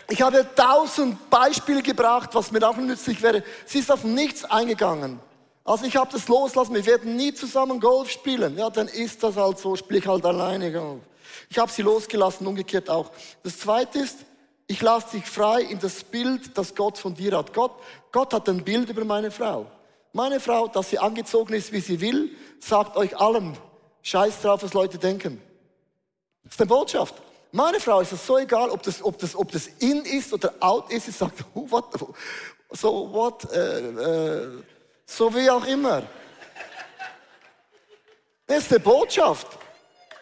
ich 0.10 0.22
habe 0.22 0.48
tausend 0.56 1.30
Beispiele 1.30 1.82
gebracht, 1.82 2.30
was 2.34 2.52
mir 2.52 2.68
auch 2.68 2.78
nützlich 2.78 3.22
wäre. 3.22 3.44
Sie 3.66 3.80
ist 3.80 3.92
auf 3.92 4.04
nichts 4.04 4.46
eingegangen. 4.46 5.20
Also 5.66 5.86
ich 5.86 5.98
habe 5.98 6.10
das 6.12 6.30
loslassen. 6.30 6.74
Wir 6.74 6.86
werden 6.86 7.18
nie 7.18 7.34
zusammen 7.34 7.80
Golf 7.82 8.10
spielen. 8.10 8.58
Ja, 8.58 8.70
dann 8.70 8.88
ist 8.88 9.22
das 9.22 9.36
halt 9.36 9.60
so. 9.60 9.76
Spiele 9.76 10.00
ich 10.00 10.08
halt 10.08 10.26
alleine 10.26 10.72
Golf. 10.72 11.02
Ich 11.50 11.58
habe 11.60 11.72
sie 11.72 11.82
losgelassen, 11.82 12.48
umgekehrt 12.48 12.90
auch. 12.90 13.12
Das 13.44 13.60
Zweite 13.60 14.00
ist, 14.00 14.20
ich 14.68 14.82
lasse 14.82 15.18
dich 15.18 15.26
frei 15.26 15.62
in 15.62 15.80
das 15.80 16.04
Bild, 16.04 16.58
das 16.58 16.74
Gott 16.74 16.98
von 16.98 17.14
dir 17.14 17.38
hat. 17.38 17.54
Gott, 17.54 17.74
Gott 18.12 18.34
hat 18.34 18.48
ein 18.48 18.64
Bild 18.64 18.90
über 18.90 19.04
meine 19.04 19.32
Frau. 19.32 19.66
Meine 20.14 20.40
Frau, 20.40 20.68
dass 20.68 20.90
sie 20.90 21.00
angezogen 21.00 21.54
ist, 21.54 21.72
wie 21.72 21.80
sie 21.80 22.00
will, 22.02 22.36
sagt 22.60 22.98
euch 22.98 23.18
allen, 23.18 23.58
scheiß 24.02 24.42
drauf, 24.42 24.64
was 24.64 24.74
Leute 24.74 24.98
denken. 24.98 25.42
Das 26.44 26.54
ist 26.54 26.62
eine 26.62 26.68
Botschaft. 26.68 27.14
Meine 27.52 27.80
Frau 27.80 28.02
ist 28.02 28.12
es 28.12 28.26
so 28.26 28.38
egal, 28.38 28.70
ob 28.70 28.84
das, 28.84 29.04
ob 29.04 29.18
das, 29.18 29.36
ob 29.36 29.52
das 29.52 29.68
in 29.80 30.04
ist 30.06 30.34
oder 30.34 30.54
out 30.60 30.92
ist. 30.92 31.06
Sie 31.06 31.12
sagt, 31.12 31.44
oh, 31.54 31.66
what, 31.70 31.86
so 32.72 33.12
what, 33.12 33.52
äh, 33.52 33.80
äh, 33.80 34.64
so 35.06 35.34
wie 35.34 35.50
auch 35.50 35.66
immer. 35.66 36.04
Das 38.46 38.60
ist 38.60 38.72
eine 38.72 38.80
Botschaft. 38.80 39.48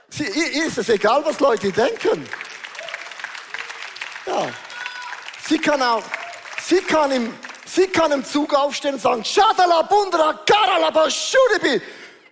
Sie, 0.09 0.25
ihr 0.25 0.65
ist 0.65 0.77
es 0.77 0.89
egal, 0.89 1.23
was 1.25 1.39
Leute 1.39 1.71
denken. 1.71 2.27
Ja. 4.25 4.47
Sie 5.47 5.59
kann 5.59 5.81
auch, 5.81 6.03
sie 6.61 6.81
kann 6.81 7.11
im, 7.11 7.33
Sie 7.65 7.87
kann 7.87 8.11
im 8.11 8.23
Zug 8.23 8.53
aufstehen 8.53 8.93
und 8.93 9.01
sagen, 9.01 9.25
Shadala 9.25 9.81
Bundra 9.81 10.39
Karalaba 10.45 11.09
Shudibi 11.09 11.81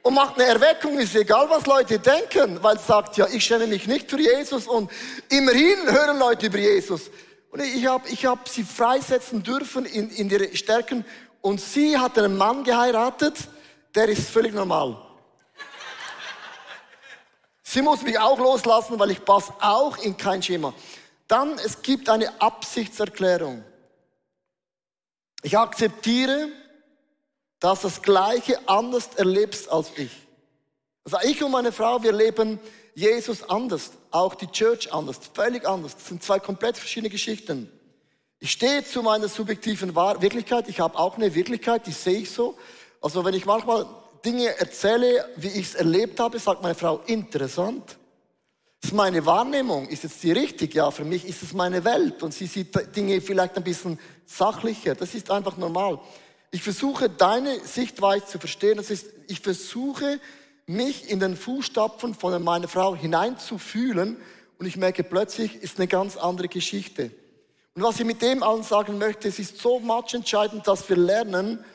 und 0.04 0.14
macht 0.14 0.36
eine 0.36 0.50
Erweckung, 0.50 1.00
ist 1.00 1.16
egal, 1.16 1.50
was 1.50 1.66
Leute 1.66 1.98
denken, 1.98 2.62
weil 2.62 2.78
sie 2.78 2.86
sagt, 2.86 3.18
ja, 3.18 3.26
ich 3.28 3.44
schäme 3.44 3.68
mich 3.68 3.88
nicht 3.88 4.10
für 4.10 4.20
Jesus 4.20 4.68
und 4.68 4.92
immerhin 5.30 5.78
hören 5.90 6.20
Leute 6.20 6.48
über 6.48 6.60
Jesus. 6.60 7.10
Und 7.52 7.62
ich 7.62 7.86
habe 7.86 8.08
ich 8.10 8.26
hab 8.26 8.50
sie 8.50 8.64
freisetzen 8.64 9.42
dürfen 9.44 9.86
in, 9.86 10.10
in 10.10 10.30
ihre 10.30 10.56
Stärken 10.56 11.06
und 11.42 11.62
sie 11.62 11.98
hat 11.98 12.18
einen 12.18 12.36
Mann 12.38 12.64
geheiratet, 12.64 13.36
der 13.96 14.10
ist 14.10 14.30
völlig 14.30 14.54
normal. 14.54 14.98
Sie 17.62 17.82
muss 17.82 18.02
mich 18.02 18.20
auch 18.20 18.38
loslassen, 18.38 19.00
weil 19.00 19.12
ich 19.12 19.24
passe 19.24 19.54
auch 19.62 19.98
in 19.98 20.18
kein 20.18 20.44
Schema. 20.44 20.74
Dann, 21.28 21.58
es 21.60 21.82
gibt 21.82 22.10
eine 22.10 22.42
Absichtserklärung. 22.42 23.64
Ich 25.44 25.58
akzeptiere, 25.58 26.50
dass 27.64 27.80
das 27.80 28.02
Gleiche 28.02 28.60
anders 28.68 29.12
erlebst 29.16 29.72
als 29.72 29.94
ich. 29.96 30.12
Also 31.06 31.18
ich 31.24 31.42
und 31.42 31.52
meine 31.52 31.72
Frau, 31.72 32.04
wir 32.04 32.12
leben 32.12 32.60
Jesus 32.94 33.42
anders, 33.42 33.92
auch 34.12 34.36
die 34.36 34.48
Church 34.48 34.92
anders, 34.92 35.18
völlig 35.34 35.66
anders. 35.66 35.96
Das 35.96 36.10
sind 36.10 36.22
zwei 36.22 36.40
komplett 36.40 36.76
verschiedene 36.76 37.10
Geschichten. 37.10 37.72
Ich 38.40 38.52
stehe 38.52 38.84
zu 38.84 39.02
meiner 39.02 39.30
subjektiven 39.30 39.96
Wirklichkeit. 39.96 40.68
Ich 40.68 40.82
habe 40.82 41.00
auch 41.00 41.16
eine 41.16 41.34
Wirklichkeit, 41.36 41.88
die 41.88 41.94
sehe 41.94 42.20
ich 42.20 42.32
so. 42.32 42.58
Also 43.00 43.24
wenn 43.24 43.34
ich 43.34 43.46
manchmal 43.46 43.86
Dinge 44.26 44.60
erzähle, 44.60 45.26
wie 45.38 45.48
ich 45.48 45.68
es 45.68 45.76
erlebt 45.76 46.20
habe, 46.20 46.40
sagt 46.40 46.62
meine 46.62 46.76
Frau, 46.76 47.00
interessant. 47.06 47.98
Das 48.82 48.92
ist 48.92 48.94
meine 48.94 49.26
Wahrnehmung. 49.26 49.88
Ist 49.88 50.04
jetzt 50.04 50.22
die 50.22 50.34
richtig? 50.34 50.74
Ja, 50.74 50.92
für 50.92 51.06
mich 51.06 51.26
ist 51.26 51.42
es 51.42 51.54
meine 51.54 51.86
Welt. 51.86 52.24
Und 52.24 52.34
sie 52.34 52.46
sieht 52.46 52.76
Dinge 52.94 53.22
vielleicht 53.22 53.56
ein 53.56 53.64
bisschen 53.64 53.98
sachlicher. 54.26 54.96
Das 54.96 55.16
ist 55.16 55.32
einfach 55.32 55.56
normal. 55.56 56.02
Ich 56.54 56.62
versuche, 56.62 57.10
deine 57.10 57.60
Sichtweise 57.62 58.28
zu 58.28 58.38
verstehen. 58.38 58.78
Das 58.78 58.92
ist, 58.92 59.08
ich 59.28 59.40
versuche, 59.40 60.20
mich 60.68 61.10
in 61.10 61.20
den 61.20 61.36
Fußstapfen 61.36 62.14
von 62.14 62.44
meiner 62.44 62.68
Frau 62.68 62.96
hineinzufühlen. 62.96 64.18
Und 64.60 64.68
ich 64.68 64.78
merke 64.78 65.04
plötzlich, 65.04 65.56
ist 65.56 65.80
eine 65.80 65.88
ganz 65.88 66.16
andere 66.16 66.48
Geschichte. 66.50 67.10
Und 67.74 67.82
was 67.82 68.00
ich 68.00 68.06
mit 68.06 68.22
dem 68.22 68.44
allen 68.44 68.62
sagen 68.62 69.00
möchte, 69.00 69.30
es 69.30 69.40
ist 69.40 69.58
so 69.58 69.80
much 69.80 70.14
entscheidend, 70.14 70.68
dass 70.68 70.88
wir 70.88 70.96
lernen, 70.96 71.66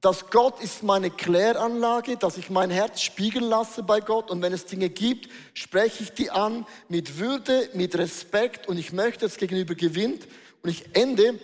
dass 0.00 0.30
Gott 0.30 0.60
ist 0.62 0.84
meine 0.84 1.10
Kläranlage, 1.10 2.16
dass 2.16 2.38
ich 2.38 2.48
mein 2.48 2.70
Herz 2.70 3.00
spiegeln 3.00 3.46
lasse 3.46 3.82
bei 3.82 3.98
Gott 3.98 4.30
und 4.30 4.40
wenn 4.40 4.52
es 4.52 4.66
Dinge 4.66 4.88
gibt, 4.88 5.28
spreche 5.52 6.04
ich 6.04 6.12
die 6.12 6.30
an 6.30 6.64
mit 6.88 7.18
Würde, 7.18 7.70
mit 7.72 7.98
Respekt 7.98 8.68
und 8.68 8.78
ich 8.78 8.92
möchte, 8.92 9.26
dass 9.26 9.36
gegenüber 9.36 9.74
gewinnt 9.74 10.28
und 10.62 10.70
ich 10.70 10.94
ende 10.94 11.40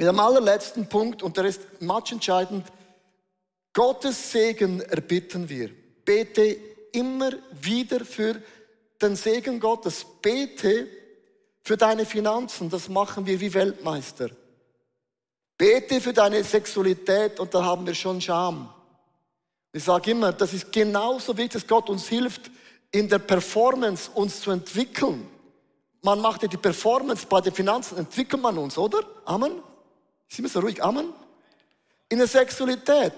mit 0.00 0.08
dem 0.08 0.18
allerletzten 0.18 0.88
Punkt 0.88 1.22
und 1.22 1.36
der 1.36 1.44
ist 1.44 1.60
much 1.82 2.10
entscheidend. 2.10 2.64
Gottes 3.74 4.32
Segen 4.32 4.80
erbitten 4.80 5.46
wir. 5.46 5.70
Bete 6.06 6.56
immer 6.92 7.32
wieder 7.60 8.02
für 8.06 8.42
den 9.02 9.14
Segen 9.14 9.60
Gottes. 9.60 10.06
Bete 10.22 10.88
für 11.62 11.76
deine 11.76 12.06
Finanzen. 12.06 12.70
Das 12.70 12.88
machen 12.88 13.26
wir 13.26 13.38
wie 13.38 13.52
Weltmeister. 13.52 14.30
Bete 15.58 16.00
für 16.00 16.14
deine 16.14 16.42
Sexualität 16.44 17.38
und 17.38 17.52
da 17.52 17.62
haben 17.62 17.86
wir 17.86 17.94
schon 17.94 18.22
Scham. 18.22 18.72
Ich 19.70 19.84
sage 19.84 20.12
immer, 20.12 20.32
das 20.32 20.54
ist 20.54 20.72
genauso 20.72 21.36
wichtig, 21.36 21.52
dass 21.60 21.66
Gott 21.66 21.90
uns 21.90 22.08
hilft, 22.08 22.50
in 22.90 23.06
der 23.06 23.18
Performance 23.18 24.10
uns 24.14 24.40
zu 24.40 24.50
entwickeln. 24.50 25.28
Man 26.00 26.22
macht 26.22 26.40
ja 26.40 26.48
die 26.48 26.56
Performance 26.56 27.26
bei 27.28 27.42
den 27.42 27.52
Finanzen, 27.52 27.98
entwickelt 27.98 28.40
man 28.40 28.56
uns, 28.56 28.78
oder? 28.78 29.00
Amen? 29.26 29.62
Wir 30.36 30.48
so 30.48 30.60
ruhig? 30.60 30.82
Amen? 30.82 31.12
In 32.08 32.18
der 32.18 32.26
Sexualität 32.26 33.12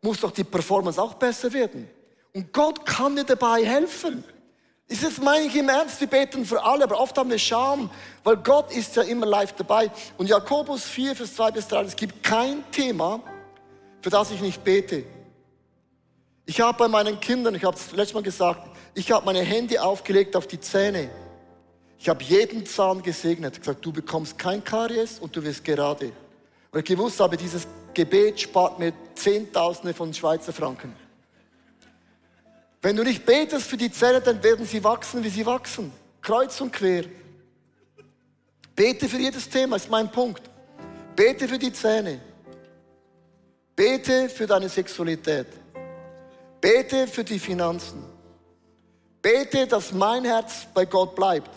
muss 0.00 0.20
doch 0.20 0.30
die 0.30 0.44
Performance 0.44 1.00
auch 1.00 1.14
besser 1.14 1.52
werden. 1.52 1.88
Und 2.32 2.52
Gott 2.52 2.84
kann 2.86 3.16
dir 3.16 3.24
dabei 3.24 3.64
helfen. 3.64 4.24
Ist 4.86 5.02
jetzt 5.02 5.22
meine 5.22 5.46
ich 5.46 5.56
im 5.56 5.68
Ernst, 5.68 6.00
wir 6.00 6.08
beten 6.08 6.44
für 6.44 6.62
alle, 6.62 6.84
aber 6.84 7.00
oft 7.00 7.16
haben 7.16 7.30
wir 7.30 7.38
Scham, 7.38 7.90
weil 8.22 8.36
Gott 8.36 8.70
ist 8.70 8.96
ja 8.96 9.02
immer 9.02 9.24
live 9.24 9.52
dabei. 9.54 9.90
Und 10.18 10.28
Jakobus 10.28 10.84
4, 10.84 11.16
Vers 11.16 11.34
2 11.36 11.50
bis 11.52 11.68
3, 11.68 11.82
es 11.82 11.96
gibt 11.96 12.22
kein 12.22 12.70
Thema, 12.70 13.20
für 14.02 14.10
das 14.10 14.30
ich 14.30 14.40
nicht 14.40 14.62
bete. 14.62 15.04
Ich 16.44 16.60
habe 16.60 16.76
bei 16.76 16.88
meinen 16.88 17.18
Kindern, 17.18 17.54
ich 17.54 17.64
habe 17.64 17.76
es 17.76 17.92
letztes 17.92 18.14
Mal 18.14 18.22
gesagt, 18.22 18.68
ich 18.94 19.10
habe 19.10 19.24
meine 19.24 19.40
Hände 19.40 19.82
aufgelegt 19.82 20.36
auf 20.36 20.46
die 20.46 20.60
Zähne. 20.60 21.08
Ich 21.98 22.08
habe 22.08 22.22
jeden 22.22 22.66
Zahn 22.66 23.02
gesegnet, 23.02 23.58
gesagt, 23.58 23.84
du 23.84 23.90
bekommst 23.90 24.38
kein 24.38 24.62
Karies 24.62 25.18
und 25.18 25.34
du 25.34 25.42
wirst 25.42 25.64
gerade. 25.64 26.12
Und 26.74 26.80
ich 26.80 26.86
gewusst 26.86 27.20
habe, 27.20 27.36
dieses 27.36 27.68
Gebet 27.94 28.40
spart 28.40 28.80
mir 28.80 28.92
Zehntausende 29.14 29.94
von 29.94 30.12
Schweizer 30.12 30.52
Franken. 30.52 30.92
Wenn 32.82 32.96
du 32.96 33.04
nicht 33.04 33.24
betest 33.24 33.68
für 33.68 33.76
die 33.76 33.92
Zähne, 33.92 34.20
dann 34.20 34.42
werden 34.42 34.66
sie 34.66 34.82
wachsen, 34.82 35.22
wie 35.22 35.28
sie 35.28 35.46
wachsen. 35.46 35.92
Kreuz 36.20 36.60
und 36.60 36.72
quer. 36.72 37.04
Bete 38.74 39.08
für 39.08 39.18
jedes 39.18 39.48
Thema, 39.48 39.76
ist 39.76 39.88
mein 39.88 40.10
Punkt. 40.10 40.42
Bete 41.14 41.46
für 41.46 41.60
die 41.60 41.72
Zähne. 41.72 42.20
Bete 43.76 44.28
für 44.28 44.48
deine 44.48 44.68
Sexualität. 44.68 45.46
Bete 46.60 47.06
für 47.06 47.22
die 47.22 47.38
Finanzen. 47.38 48.02
Bete, 49.22 49.68
dass 49.68 49.92
mein 49.92 50.24
Herz 50.24 50.66
bei 50.74 50.86
Gott 50.86 51.14
bleibt. 51.14 51.50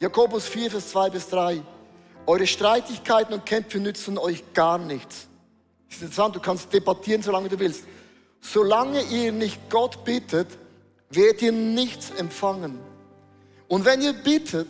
Jakobus 0.00 0.48
4, 0.48 0.72
Vers 0.72 0.90
2 0.90 1.10
bis 1.10 1.28
3. 1.28 1.62
Eure 2.26 2.46
Streitigkeiten 2.46 3.34
und 3.34 3.44
Kämpfe 3.44 3.78
nützen 3.78 4.16
euch 4.18 4.42
gar 4.54 4.78
nichts. 4.78 5.28
Das 5.88 5.96
ist 5.96 6.02
interessant, 6.02 6.36
du 6.36 6.40
kannst 6.40 6.72
debattieren, 6.72 7.22
solange 7.22 7.48
du 7.48 7.58
willst. 7.58 7.84
Solange 8.40 9.02
ihr 9.02 9.32
nicht 9.32 9.70
Gott 9.70 10.04
bittet, 10.04 10.48
werdet 11.10 11.42
ihr 11.42 11.52
nichts 11.52 12.10
empfangen. 12.10 12.78
Und 13.68 13.84
wenn 13.84 14.00
ihr 14.00 14.12
bittet, 14.12 14.68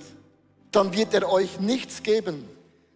dann 0.71 0.93
wird 0.95 1.15
er 1.15 1.31
euch 1.31 1.61
nichts 1.61 2.03
geben. 2.03 2.49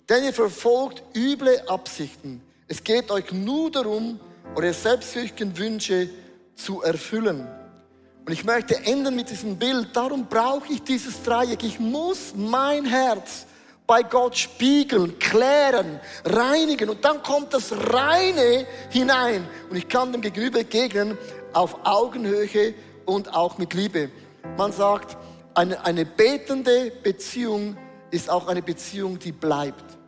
Denn 0.09 0.25
ihr 0.25 0.33
verfolgt 0.33 1.03
üble 1.17 1.63
Absichten. 1.69 2.43
Es 2.67 2.83
geht 2.83 3.11
euch 3.11 3.33
nur 3.33 3.71
darum, 3.71 4.19
eure 4.55 4.73
selbstsüchtigen 4.73 5.57
Wünsche 5.57 6.11
zu 6.55 6.83
erfüllen. 6.83 7.47
Und 8.27 8.33
ich 8.33 8.45
möchte 8.45 8.77
enden 8.85 9.15
mit 9.15 9.31
diesem 9.31 9.57
Bild. 9.57 9.95
Darum 9.95 10.27
brauche 10.27 10.73
ich 10.73 10.83
dieses 10.83 11.23
Dreieck. 11.23 11.63
Ich 11.63 11.79
muss 11.79 12.35
mein 12.37 12.85
Herz 12.85 13.47
bei 13.89 14.03
Gott 14.03 14.37
spiegeln, 14.37 15.19
klären, 15.19 15.99
reinigen. 16.25 16.91
Und 16.91 17.05
dann 17.05 17.23
kommt 17.23 17.55
das 17.55 17.73
Reine 17.73 18.67
hinein. 18.91 19.49
Und 19.71 19.77
ich 19.77 19.89
kann 19.89 20.13
dem 20.13 20.21
Gegenüber 20.21 20.59
begegnen 20.59 21.17
auf 21.55 21.75
Augenhöhe 21.85 22.75
und 23.07 23.35
auch 23.35 23.57
mit 23.57 23.73
Liebe. 23.73 24.11
Man 24.59 24.73
sagt, 24.73 25.17
eine, 25.55 25.83
eine 25.85 26.05
betende 26.05 26.93
Beziehung 27.03 27.79
ist 28.11 28.29
auch 28.29 28.47
eine 28.47 28.61
Beziehung, 28.61 29.19
die 29.19 29.33
bleibt. 29.33 29.88